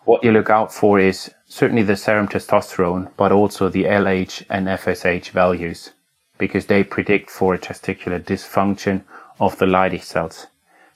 What 0.05 0.23
you 0.23 0.31
look 0.31 0.49
out 0.49 0.73
for 0.73 0.99
is 0.99 1.31
certainly 1.47 1.83
the 1.83 1.95
serum 1.95 2.27
testosterone, 2.27 3.11
but 3.15 3.31
also 3.31 3.69
the 3.69 3.83
LH 3.83 4.45
and 4.49 4.67
FSH 4.67 5.29
values, 5.29 5.91
because 6.37 6.65
they 6.65 6.83
predict 6.83 7.29
for 7.29 7.53
a 7.53 7.59
testicular 7.59 8.21
dysfunction 8.21 9.03
of 9.39 9.57
the 9.57 9.65
Leydig 9.65 10.03
cells. 10.03 10.47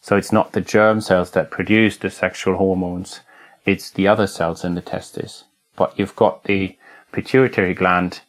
So 0.01 0.17
it's 0.17 0.31
not 0.31 0.51
the 0.51 0.61
germ 0.61 1.01
cells 1.01 1.31
that 1.31 1.51
produce 1.51 1.97
the 1.97 2.09
sexual 2.09 2.57
hormones, 2.57 3.21
it's 3.65 3.89
the 3.89 4.07
other 4.07 4.27
cells 4.27 4.65
in 4.65 4.75
the 4.75 4.81
testis. 4.81 5.45
But 5.75 5.97
you've 5.97 6.15
got 6.15 6.43
the 6.43 6.77
pituitary 7.11 7.73
gland 7.73 8.21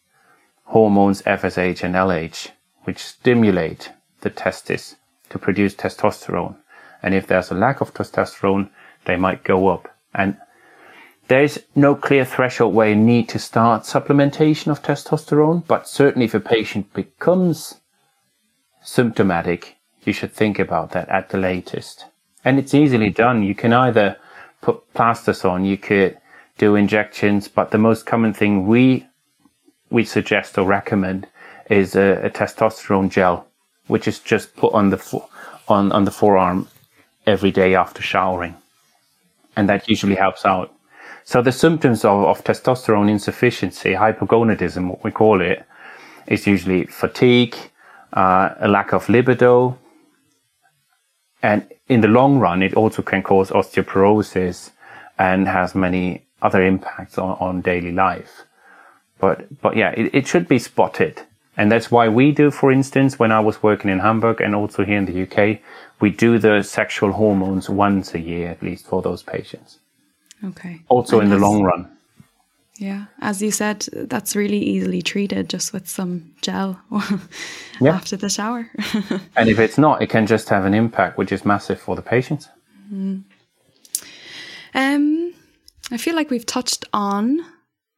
hormones 0.64 1.22
FSH 1.22 1.82
and 1.82 1.94
LH, 1.94 2.50
which 2.84 2.98
stimulate 2.98 3.90
the 4.20 4.30
testis 4.30 4.96
to 5.30 5.38
produce 5.38 5.74
testosterone. 5.74 6.56
And 7.02 7.14
if 7.14 7.26
there's 7.26 7.50
a 7.50 7.54
lack 7.54 7.80
of 7.80 7.92
testosterone, 7.92 8.70
they 9.04 9.16
might 9.16 9.44
go 9.44 9.68
up. 9.68 9.88
And 10.14 10.36
there 11.28 11.42
is 11.42 11.64
no 11.74 11.94
clear 11.94 12.24
threshold 12.24 12.74
where 12.74 12.90
you 12.90 12.96
need 12.96 13.28
to 13.30 13.38
start 13.38 13.82
supplementation 13.82 14.68
of 14.68 14.82
testosterone, 14.82 15.66
but 15.66 15.88
certainly 15.88 16.26
if 16.26 16.34
a 16.34 16.40
patient 16.40 16.92
becomes 16.92 17.80
symptomatic, 18.82 19.76
you 20.06 20.12
should 20.12 20.32
think 20.32 20.58
about 20.58 20.90
that 20.92 21.08
at 21.08 21.28
the 21.30 21.38
latest. 21.38 22.06
And 22.44 22.58
it's 22.58 22.74
easily 22.74 23.10
done. 23.10 23.42
You 23.42 23.54
can 23.54 23.72
either 23.72 24.16
put 24.60 24.92
plasters 24.94 25.44
on, 25.44 25.64
you 25.64 25.76
could 25.76 26.18
do 26.58 26.74
injections, 26.76 27.48
but 27.48 27.70
the 27.70 27.78
most 27.78 28.06
common 28.06 28.32
thing 28.32 28.66
we 28.66 29.06
we 29.90 30.04
suggest 30.04 30.58
or 30.58 30.66
recommend 30.66 31.26
is 31.70 31.94
a, 31.94 32.20
a 32.24 32.30
testosterone 32.30 33.10
gel, 33.10 33.46
which 33.86 34.08
is 34.08 34.18
just 34.18 34.56
put 34.56 34.72
on 34.72 34.90
the 34.90 34.96
fo- 34.96 35.28
on 35.68 35.92
on 35.92 36.04
the 36.04 36.10
forearm 36.10 36.68
every 37.26 37.50
day 37.50 37.74
after 37.74 38.02
showering, 38.02 38.54
and 39.56 39.68
that 39.68 39.88
usually 39.88 40.16
helps 40.16 40.44
out. 40.44 40.72
So 41.24 41.40
the 41.40 41.52
symptoms 41.52 42.04
of, 42.04 42.24
of 42.24 42.44
testosterone 42.44 43.10
insufficiency, 43.10 43.92
hypogonadism, 43.92 44.88
what 44.88 45.02
we 45.02 45.10
call 45.10 45.40
it, 45.40 45.64
is 46.26 46.46
usually 46.46 46.84
fatigue, 46.84 47.56
uh, 48.12 48.50
a 48.58 48.68
lack 48.68 48.92
of 48.92 49.08
libido, 49.08 49.78
and 51.44 51.66
in 51.88 52.00
the 52.00 52.08
long 52.08 52.38
run, 52.38 52.62
it 52.62 52.72
also 52.72 53.02
can 53.02 53.22
cause 53.22 53.50
osteoporosis 53.50 54.70
and 55.18 55.46
has 55.46 55.74
many 55.74 56.24
other 56.40 56.64
impacts 56.64 57.18
on, 57.18 57.36
on 57.38 57.60
daily 57.60 57.92
life. 57.92 58.44
But, 59.18 59.60
but 59.60 59.76
yeah, 59.76 59.90
it, 59.90 60.14
it 60.14 60.26
should 60.26 60.48
be 60.48 60.58
spotted. 60.58 61.20
And 61.54 61.70
that's 61.70 61.90
why 61.90 62.08
we 62.08 62.32
do, 62.32 62.50
for 62.50 62.72
instance, 62.72 63.18
when 63.18 63.30
I 63.30 63.40
was 63.40 63.62
working 63.62 63.90
in 63.90 63.98
Hamburg 63.98 64.40
and 64.40 64.54
also 64.54 64.86
here 64.86 64.96
in 64.96 65.04
the 65.04 65.22
UK, 65.24 65.60
we 66.00 66.08
do 66.08 66.38
the 66.38 66.62
sexual 66.62 67.12
hormones 67.12 67.68
once 67.68 68.14
a 68.14 68.20
year 68.20 68.48
at 68.48 68.62
least 68.62 68.86
for 68.86 69.02
those 69.02 69.22
patients. 69.22 69.80
Okay. 70.42 70.80
Also 70.88 71.20
and 71.20 71.30
in 71.30 71.38
the 71.38 71.46
long 71.46 71.62
run. 71.62 71.93
Yeah, 72.78 73.04
as 73.20 73.40
you 73.40 73.52
said, 73.52 73.86
that's 73.92 74.34
really 74.34 74.58
easily 74.58 75.00
treated 75.00 75.48
just 75.48 75.72
with 75.72 75.88
some 75.88 76.34
gel 76.42 76.80
yeah. 77.80 77.92
after 77.94 78.16
the 78.16 78.28
shower. 78.28 78.68
and 79.36 79.48
if 79.48 79.60
it's 79.60 79.78
not, 79.78 80.02
it 80.02 80.10
can 80.10 80.26
just 80.26 80.48
have 80.48 80.64
an 80.64 80.74
impact, 80.74 81.16
which 81.16 81.30
is 81.30 81.44
massive 81.44 81.80
for 81.80 81.94
the 81.94 82.02
patients. 82.02 82.48
Mm. 82.92 83.22
Um, 84.74 85.34
I 85.92 85.98
feel 85.98 86.16
like 86.16 86.30
we've 86.30 86.46
touched 86.46 86.84
on 86.92 87.44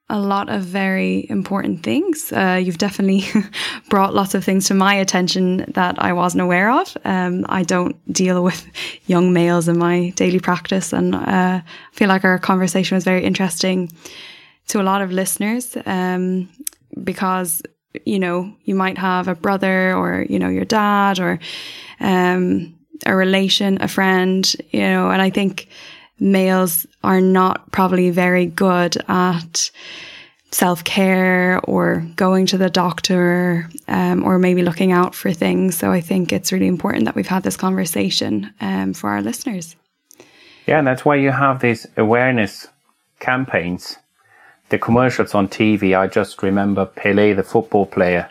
a 0.09 0.21
lot 0.21 0.49
of 0.49 0.63
very 0.63 1.27
important 1.31 1.83
things. 1.83 2.31
Uh, 2.31 2.61
you've 2.63 2.79
definitely 2.79 3.25
brought 3.89 4.15
lots 4.15 4.35
of 4.35 4.45
things 4.45 4.67
to 4.67 4.75
my 4.75 4.95
attention 4.95 5.65
that 5.73 6.01
I 6.01 6.13
wasn't 6.13 6.43
aware 6.43 6.71
of. 6.71 6.97
Um, 7.05 7.47
I 7.49 7.63
don't 7.63 7.97
deal 8.13 8.45
with 8.45 8.65
young 9.07 9.33
males 9.33 9.69
in 9.69 9.79
my 9.79 10.11
daily 10.11 10.39
practice, 10.39 10.93
and 10.93 11.15
uh, 11.15 11.21
I 11.63 11.63
feel 11.93 12.09
like 12.09 12.25
our 12.25 12.39
conversation 12.39 12.95
was 12.95 13.05
very 13.05 13.25
interesting 13.25 13.91
to 14.69 14.81
a 14.81 14.85
lot 14.85 15.03
of 15.03 15.13
listeners 15.13 15.77
um, 15.87 16.49
because 17.03 17.63
you 18.05 18.19
know 18.19 18.55
you 18.65 18.75
might 18.75 18.99
have 18.99 19.29
a 19.29 19.35
brother 19.35 19.95
or 19.95 20.27
you 20.29 20.39
know 20.39 20.49
your 20.49 20.65
dad 20.65 21.19
or 21.19 21.39
um, 22.01 22.77
a 23.05 23.15
relation, 23.15 23.81
a 23.83 23.89
friend, 23.89 24.55
you 24.71 24.81
know, 24.81 25.11
and 25.11 25.21
I 25.21 25.31
think 25.31 25.69
males 26.19 26.87
are 27.05 27.21
not 27.21 27.71
probably 27.73 28.11
very 28.11 28.47
good 28.47 28.97
at 29.09 29.71
self 30.51 30.85
care 30.85 31.61
or 31.65 32.07
going 32.17 32.47
to 32.47 32.59
the 32.59 32.71
doctor 32.71 33.69
um, 33.89 34.25
or 34.25 34.39
maybe 34.39 34.63
looking 34.63 34.93
out 34.93 35.15
for 35.15 35.33
things. 35.33 35.77
So 35.77 35.91
I 35.91 36.01
think 36.01 36.33
it's 36.33 36.53
really 36.53 36.67
important 36.67 37.05
that 37.05 37.15
we've 37.15 37.27
had 37.27 37.43
this 37.43 37.57
conversation 37.57 38.53
um, 38.61 38.95
for 38.95 39.11
our 39.11 39.21
listeners. 39.21 39.77
Yeah, 40.67 40.79
and 40.79 40.87
that's 40.87 41.05
why 41.05 41.17
you 41.17 41.31
have 41.31 41.61
these 41.61 41.87
awareness 41.97 42.69
campaigns 43.21 43.97
the 44.69 44.79
commercials 44.79 45.35
on 45.35 45.49
TV, 45.49 45.97
I 45.97 46.07
just 46.07 46.43
remember 46.43 46.87
Pele, 46.87 47.33
the 47.33 47.43
football 47.43 47.87
player, 47.87 48.31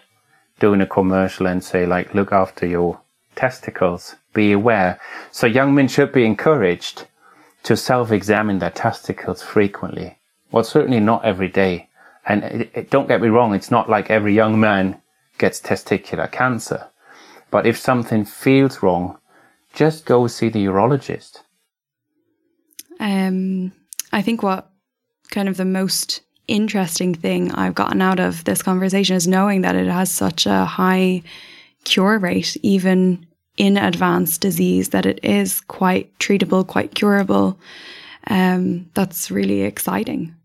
doing 0.59 0.81
a 0.81 0.85
commercial 0.85 1.47
and 1.47 1.63
say 1.63 1.85
like, 1.85 2.13
look 2.13 2.31
after 2.31 2.65
your 2.65 2.99
testicles, 3.35 4.15
be 4.33 4.51
aware. 4.51 4.99
So 5.31 5.47
young 5.47 5.73
men 5.73 5.87
should 5.87 6.11
be 6.11 6.25
encouraged 6.25 7.05
to 7.63 7.75
self-examine 7.75 8.59
their 8.59 8.71
testicles 8.71 9.41
frequently. 9.41 10.19
Well, 10.51 10.63
certainly 10.63 10.99
not 10.99 11.25
every 11.25 11.49
day. 11.49 11.89
And 12.25 12.43
it, 12.43 12.71
it, 12.73 12.89
don't 12.89 13.07
get 13.07 13.21
me 13.21 13.27
wrong, 13.27 13.53
it's 13.53 13.71
not 13.71 13.89
like 13.89 14.09
every 14.09 14.33
young 14.33 14.59
man 14.59 15.01
gets 15.37 15.59
testicular 15.59 16.31
cancer. 16.31 16.87
But 17.51 17.65
if 17.65 17.77
something 17.77 18.25
feels 18.25 18.81
wrong, 18.81 19.17
just 19.73 20.05
go 20.05 20.27
see 20.27 20.49
the 20.49 20.65
urologist. 20.65 21.41
Um, 22.99 23.73
I 24.11 24.21
think 24.21 24.41
what 24.41 24.71
kind 25.29 25.49
of 25.49 25.57
the 25.57 25.65
most 25.65 26.21
interesting 26.47 27.13
thing 27.15 27.51
I've 27.51 27.75
gotten 27.75 28.01
out 28.01 28.19
of 28.19 28.43
this 28.43 28.61
conversation 28.61 29.15
is 29.15 29.27
knowing 29.27 29.61
that 29.61 29.75
it 29.75 29.87
has 29.87 30.11
such 30.11 30.45
a 30.45 30.65
high 30.65 31.23
cure 31.83 32.17
rate, 32.17 32.57
even 32.63 33.25
in 33.57 33.77
advanced 33.77 34.41
disease, 34.41 34.89
that 34.89 35.05
it 35.05 35.19
is 35.23 35.61
quite 35.61 36.17
treatable, 36.19 36.65
quite 36.65 36.93
curable. 36.95 37.57
Um, 38.27 38.89
that's 38.93 39.31
really 39.31 39.61
exciting. 39.61 40.35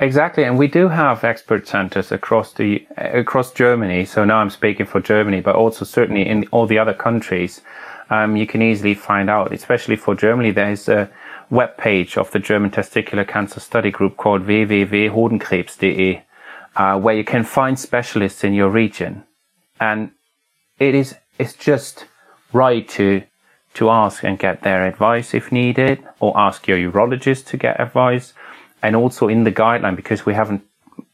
Exactly, 0.00 0.42
and 0.44 0.58
we 0.58 0.66
do 0.66 0.88
have 0.88 1.22
expert 1.22 1.68
centers 1.68 2.10
across 2.10 2.54
the 2.54 2.84
across 2.96 3.52
Germany. 3.52 4.04
So 4.04 4.24
now 4.24 4.38
I'm 4.38 4.50
speaking 4.50 4.86
for 4.86 5.00
Germany, 5.00 5.40
but 5.40 5.54
also 5.54 5.84
certainly 5.84 6.26
in 6.26 6.46
all 6.50 6.66
the 6.66 6.78
other 6.78 6.94
countries. 6.94 7.60
Um, 8.10 8.36
you 8.36 8.46
can 8.46 8.62
easily 8.62 8.94
find 8.94 9.30
out, 9.30 9.52
especially 9.52 9.96
for 9.96 10.14
Germany. 10.14 10.50
There 10.50 10.70
is 10.70 10.88
a 10.88 11.08
web 11.50 11.76
page 11.76 12.16
of 12.16 12.30
the 12.30 12.38
German 12.38 12.70
Testicular 12.70 13.26
Cancer 13.26 13.60
Study 13.60 13.90
Group 13.90 14.16
called 14.16 14.46
www.hodenkrebs.de, 14.46 16.24
uh, 16.76 17.00
where 17.00 17.14
you 17.14 17.24
can 17.24 17.44
find 17.44 17.78
specialists 17.78 18.44
in 18.44 18.54
your 18.54 18.70
region. 18.70 19.24
And 19.80 20.12
it 20.78 20.94
is, 20.94 21.14
it's 21.38 21.54
just 21.54 22.06
right 22.52 22.88
to, 22.90 23.22
to 23.74 23.90
ask 23.90 24.22
and 24.24 24.38
get 24.38 24.62
their 24.62 24.86
advice 24.86 25.34
if 25.34 25.52
needed, 25.52 26.02
or 26.20 26.38
ask 26.38 26.66
your 26.68 26.78
urologist 26.78 27.46
to 27.46 27.56
get 27.56 27.80
advice. 27.80 28.32
And 28.82 28.96
also 28.96 29.28
in 29.28 29.44
the 29.44 29.52
guideline, 29.52 29.96
because 29.96 30.26
we 30.26 30.34
haven't 30.34 30.64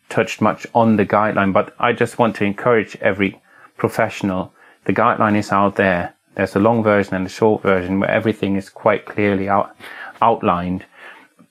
touched 0.08 0.40
much 0.40 0.66
on 0.74 0.96
the 0.96 1.06
guideline, 1.06 1.52
but 1.52 1.74
I 1.78 1.92
just 1.92 2.18
want 2.18 2.36
to 2.36 2.44
encourage 2.44 2.96
every 2.96 3.40
professional. 3.76 4.52
The 4.84 4.92
guideline 4.92 5.36
is 5.36 5.52
out 5.52 5.76
there. 5.76 6.14
There's 6.34 6.56
a 6.56 6.60
long 6.60 6.82
version 6.82 7.14
and 7.14 7.26
a 7.26 7.30
short 7.30 7.62
version 7.62 8.00
where 8.00 8.10
everything 8.10 8.56
is 8.56 8.70
quite 8.70 9.06
clearly 9.06 9.48
out, 9.48 9.76
outlined. 10.20 10.84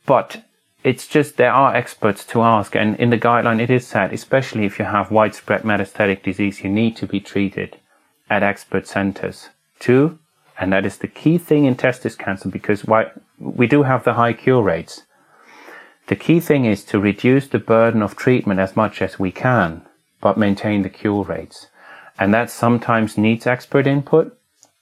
But 0.06 0.44
it's 0.84 1.08
just 1.08 1.38
there 1.38 1.52
are 1.52 1.76
experts 1.76 2.24
to 2.26 2.42
ask, 2.42 2.76
and 2.76 2.96
in 2.98 3.10
the 3.10 3.18
guideline 3.18 3.60
it 3.62 3.70
is 3.70 3.86
said, 3.86 4.14
especially 4.14 4.66
if 4.66 4.80
you 4.80 4.86
have 4.86 5.12
widespread 5.12 5.64
metastatic 5.64 6.24
disease, 6.24 6.64
you 6.64 6.70
need 6.70 6.96
to 6.98 7.08
be 7.08 7.20
treated 7.20 7.78
at 8.30 8.44
expert 8.44 8.88
centers. 8.88 9.50
Two, 9.80 10.20
and 10.60 10.72
that 10.72 10.86
is 10.86 10.98
the 10.98 11.08
key 11.08 11.38
thing 11.38 11.66
in 11.66 11.76
testis 11.76 12.16
cancer 12.16 12.50
because 12.50 12.86
why 12.86 13.12
we 13.38 13.68
do 13.68 13.84
have 13.84 14.04
the 14.04 14.14
high 14.14 14.34
cure 14.34 14.62
rates. 14.62 15.04
The 16.08 16.16
key 16.16 16.40
thing 16.40 16.66
is 16.66 16.86
to 16.86 17.00
reduce 17.00 17.48
the 17.48 17.60
burden 17.60 18.02
of 18.02 18.16
treatment 18.16 18.60
as 18.60 18.76
much 18.76 19.02
as 19.02 19.20
we 19.20 19.32
can, 19.32 19.82
but 20.22 20.38
maintain 20.38 20.84
the 20.84 20.90
cure 20.90 21.24
rates. 21.24 21.68
And 22.18 22.34
that 22.34 22.50
sometimes 22.50 23.18
needs 23.18 23.46
expert 23.46 23.86
input, 23.86 24.38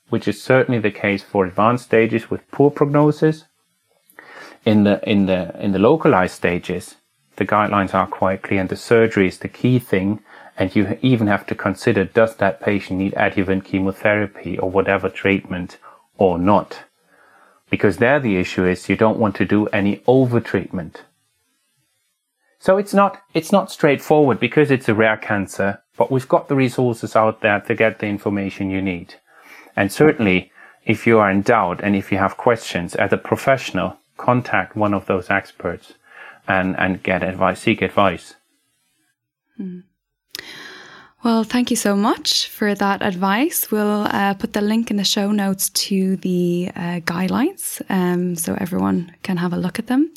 which 0.09 0.27
is 0.27 0.41
certainly 0.41 0.79
the 0.79 0.91
case 0.91 1.23
for 1.23 1.45
advanced 1.45 1.85
stages 1.85 2.29
with 2.29 2.49
poor 2.51 2.69
prognosis 2.69 3.45
in 4.65 4.83
the 4.83 4.99
in 5.09 5.27
the 5.27 5.55
in 5.63 5.71
the 5.71 5.79
localized 5.79 6.35
stages, 6.35 6.95
the 7.37 7.45
guidelines 7.45 7.93
are 7.93 8.07
quite 8.07 8.41
clear, 8.41 8.61
and 8.61 8.69
the 8.69 8.75
surgery 8.75 9.27
is 9.27 9.39
the 9.39 9.47
key 9.47 9.79
thing. 9.79 10.21
And 10.57 10.73
you 10.73 10.97
even 11.01 11.27
have 11.27 11.45
to 11.47 11.55
consider 11.55 12.05
does 12.05 12.37
that 12.37 12.61
patient 12.61 12.99
need 12.99 13.13
adjuvant 13.17 13.65
chemotherapy 13.65 14.57
or 14.57 14.69
whatever 14.71 15.09
treatment 15.09 15.77
or 16.17 16.39
not? 16.39 16.83
Because 17.69 17.97
there 17.97 18.21
the 18.21 18.37
issue 18.37 18.65
is 18.65 18.87
you 18.87 18.95
don't 18.95 19.19
want 19.19 19.35
to 19.35 19.45
do 19.45 19.67
any 19.67 20.01
over 20.07 20.39
treatment. 20.39 21.03
So 22.57 22.77
it's 22.77 22.93
not 22.93 23.21
it's 23.33 23.51
not 23.51 23.69
straightforward 23.69 24.39
because 24.39 24.71
it's 24.71 24.89
a 24.89 24.95
rare 24.95 25.17
cancer, 25.17 25.83
but 25.97 26.09
we've 26.09 26.27
got 26.27 26.47
the 26.47 26.55
resources 26.55 27.15
out 27.15 27.41
there 27.41 27.59
to 27.59 27.75
get 27.75 27.99
the 27.99 28.07
information 28.07 28.71
you 28.71 28.81
need. 28.81 29.15
And 29.75 29.91
certainly 29.91 30.51
if 30.85 31.05
you 31.05 31.19
are 31.19 31.29
in 31.29 31.41
doubt 31.41 31.81
and 31.83 31.95
if 31.95 32.11
you 32.11 32.17
have 32.17 32.37
questions 32.37 32.95
as 32.95 33.11
a 33.11 33.17
professional, 33.17 33.97
contact 34.17 34.75
one 34.75 34.93
of 34.93 35.05
those 35.05 35.29
experts 35.29 35.93
and, 36.47 36.77
and 36.77 37.03
get 37.03 37.23
advice, 37.23 37.61
seek 37.61 37.81
advice. 37.81 38.35
Hmm. 39.57 39.79
Well, 41.23 41.43
thank 41.43 41.71
you 41.71 41.75
so 41.75 41.95
much 41.95 42.49
for 42.49 42.75
that 42.75 43.01
advice. 43.01 43.71
We'll 43.71 44.05
uh, 44.11 44.35
put 44.35 44.53
the 44.53 44.61
link 44.61 44.91
in 44.91 44.97
the 44.97 45.03
show 45.03 45.31
notes 45.31 45.71
to 45.71 46.17
the 46.17 46.69
uh, 46.75 46.99
guidelines 46.99 47.81
um, 47.89 48.35
so 48.35 48.55
everyone 48.59 49.11
can 49.23 49.37
have 49.37 49.51
a 49.51 49.57
look 49.57 49.79
at 49.79 49.87
them. 49.87 50.13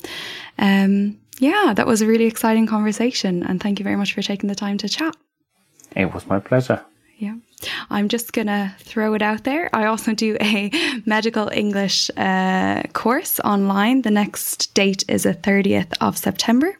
Um, 0.59 1.17
yeah, 1.39 1.73
that 1.75 1.87
was 1.87 2.03
a 2.03 2.05
really 2.05 2.25
exciting 2.25 2.67
conversation. 2.67 3.41
And 3.41 3.59
thank 3.59 3.79
you 3.79 3.83
very 3.83 3.95
much 3.95 4.13
for 4.13 4.21
taking 4.21 4.49
the 4.49 4.55
time 4.55 4.77
to 4.77 4.87
chat. 4.87 5.15
It 5.95 6.13
was 6.13 6.27
my 6.27 6.39
pleasure. 6.39 6.85
Yeah. 7.17 7.37
I'm 7.89 8.07
just 8.07 8.33
going 8.33 8.47
to 8.47 8.73
throw 8.79 9.13
it 9.13 9.21
out 9.21 9.43
there. 9.43 9.69
I 9.73 9.85
also 9.85 10.13
do 10.13 10.37
a 10.39 10.71
medical 11.05 11.49
English 11.51 12.09
uh, 12.17 12.83
course 12.93 13.39
online. 13.39 14.03
The 14.03 14.11
next 14.11 14.73
date 14.73 15.03
is 15.07 15.23
the 15.23 15.33
30th 15.33 15.93
of 16.01 16.17
September, 16.17 16.77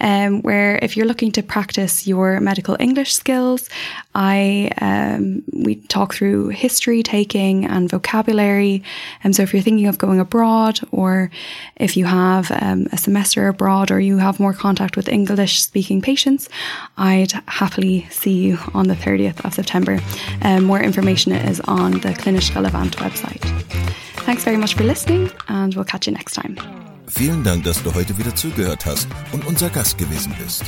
um, 0.00 0.42
where 0.42 0.78
if 0.82 0.96
you're 0.96 1.06
looking 1.06 1.32
to 1.32 1.42
practice 1.42 2.06
your 2.06 2.40
medical 2.40 2.76
English 2.80 3.14
skills, 3.14 3.68
I 4.14 4.70
um, 4.80 5.42
we 5.52 5.76
talk 5.76 6.14
through 6.14 6.48
history 6.48 7.02
taking 7.02 7.66
and 7.66 7.88
vocabulary. 7.88 8.82
And 9.22 9.36
so 9.36 9.42
if 9.42 9.52
you're 9.52 9.62
thinking 9.62 9.86
of 9.86 9.98
going 9.98 10.20
abroad, 10.20 10.80
or 10.90 11.30
if 11.76 11.96
you 11.96 12.06
have 12.06 12.50
um, 12.62 12.86
a 12.92 12.96
semester 12.96 13.48
abroad, 13.48 13.90
or 13.90 14.00
you 14.00 14.18
have 14.18 14.40
more 14.40 14.54
contact 14.54 14.96
with 14.96 15.08
English 15.08 15.62
speaking 15.62 16.00
patients, 16.00 16.48
I'd 16.96 17.32
happily 17.46 18.06
see 18.10 18.32
you 18.32 18.58
on 18.74 18.88
the 18.88 18.94
30th 18.94 19.44
of 19.44 19.54
September. 19.54 19.98
Um, 20.42 20.64
more 20.64 20.82
information 20.82 21.32
is 21.32 21.60
on 21.66 21.92
the 21.92 22.14
Klinisch 22.14 22.54
Relevant 22.54 22.96
website. 22.98 23.42
Thanks 24.24 24.44
very 24.44 24.56
much 24.56 24.74
for 24.74 24.84
listening 24.84 25.30
and 25.48 25.74
we'll 25.74 25.84
catch 25.84 26.06
you 26.06 26.12
next 26.12 26.34
time. 26.34 26.56
Vielen 27.08 27.44
Dank, 27.44 27.64
dass 27.64 27.82
du 27.82 27.94
heute 27.94 28.18
wieder 28.18 28.34
zugehört 28.34 28.84
hast 28.84 29.08
und 29.32 29.46
unser 29.46 29.70
Gast 29.70 29.96
gewesen 29.96 30.34
bist. 30.42 30.64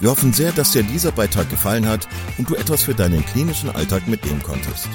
Wir 0.00 0.10
hoffen 0.10 0.32
sehr, 0.32 0.52
dass 0.52 0.72
dir 0.72 0.82
dieser 0.82 1.10
Beitrag 1.10 1.50
gefallen 1.50 1.86
hat 1.88 2.06
und 2.36 2.48
du 2.48 2.54
etwas 2.54 2.84
für 2.84 2.94
deinen 2.94 3.24
klinischen 3.26 3.70
Alltag 3.70 4.06
mitnehmen 4.06 4.42
konntest. 4.42 4.88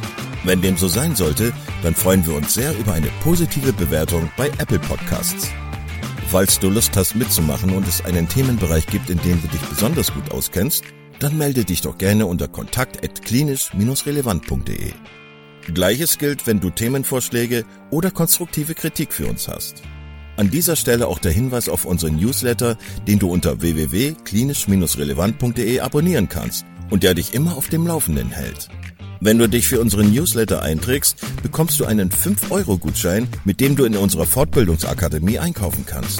Wenn 0.46 0.62
dem 0.62 0.78
so 0.78 0.88
sein 0.88 1.16
sollte, 1.16 1.52
dann 1.82 1.96
freuen 1.96 2.26
wir 2.26 2.36
uns 2.36 2.54
sehr 2.54 2.78
über 2.78 2.94
eine 2.94 3.10
positive 3.22 3.74
Bewertung 3.74 4.30
bei 4.38 4.48
Apple 4.60 4.80
Podcasts. 4.80 5.50
Falls 6.30 6.60
du 6.60 6.70
Lust 6.70 6.96
hast 6.96 7.16
mitzumachen 7.16 7.72
und 7.76 7.88
es 7.88 8.04
einen 8.06 8.28
Themenbereich 8.28 8.88
gibt, 8.88 9.10
in 9.10 9.20
dem 9.20 9.42
du 9.42 9.48
dich 9.48 9.62
besonders 9.62 10.14
gut 10.14 10.32
auskennst, 10.32 10.84
dann 11.24 11.38
melde 11.38 11.64
dich 11.64 11.82
doch 11.82 11.98
gerne 11.98 12.26
unter 12.26 12.50
kontakt.klinisch-relevant.de. 12.50 14.92
Gleiches 15.74 16.18
gilt, 16.18 16.46
wenn 16.46 16.60
du 16.60 16.70
Themenvorschläge 16.70 17.64
oder 17.92 18.12
konstruktive 18.12 18.76
Kritik 18.76 19.14
für 19.14 19.28
uns 19.28 19.48
hast. 19.48 19.84
An 20.36 20.50
dieser 20.50 20.76
Stelle 20.76 21.08
auch 21.08 21.20
der 21.20 21.32
Hinweis 21.32 21.70
auf 21.70 21.86
unseren 21.86 22.18
Newsletter, 22.18 22.78
den 23.08 23.20
du 23.20 23.32
unter 23.32 23.62
www.klinisch-relevant.de 23.62 25.80
abonnieren 25.80 26.28
kannst 26.28 26.66
und 26.90 27.04
der 27.04 27.14
dich 27.14 27.34
immer 27.34 27.56
auf 27.56 27.70
dem 27.70 27.88
Laufenden 27.88 28.30
hält. 28.30 28.68
Wenn 29.22 29.38
du 29.38 29.48
dich 29.48 29.70
für 29.70 29.80
unseren 29.80 30.12
Newsletter 30.12 30.62
einträgst, 30.62 31.26
bekommst 31.42 31.80
du 31.80 31.86
einen 31.86 32.10
5-Euro-Gutschein, 32.10 33.30
mit 33.46 33.62
dem 33.62 33.78
du 33.78 33.86
in 33.86 33.96
unserer 33.96 34.26
Fortbildungsakademie 34.26 35.40
einkaufen 35.40 35.86
kannst. 35.86 36.20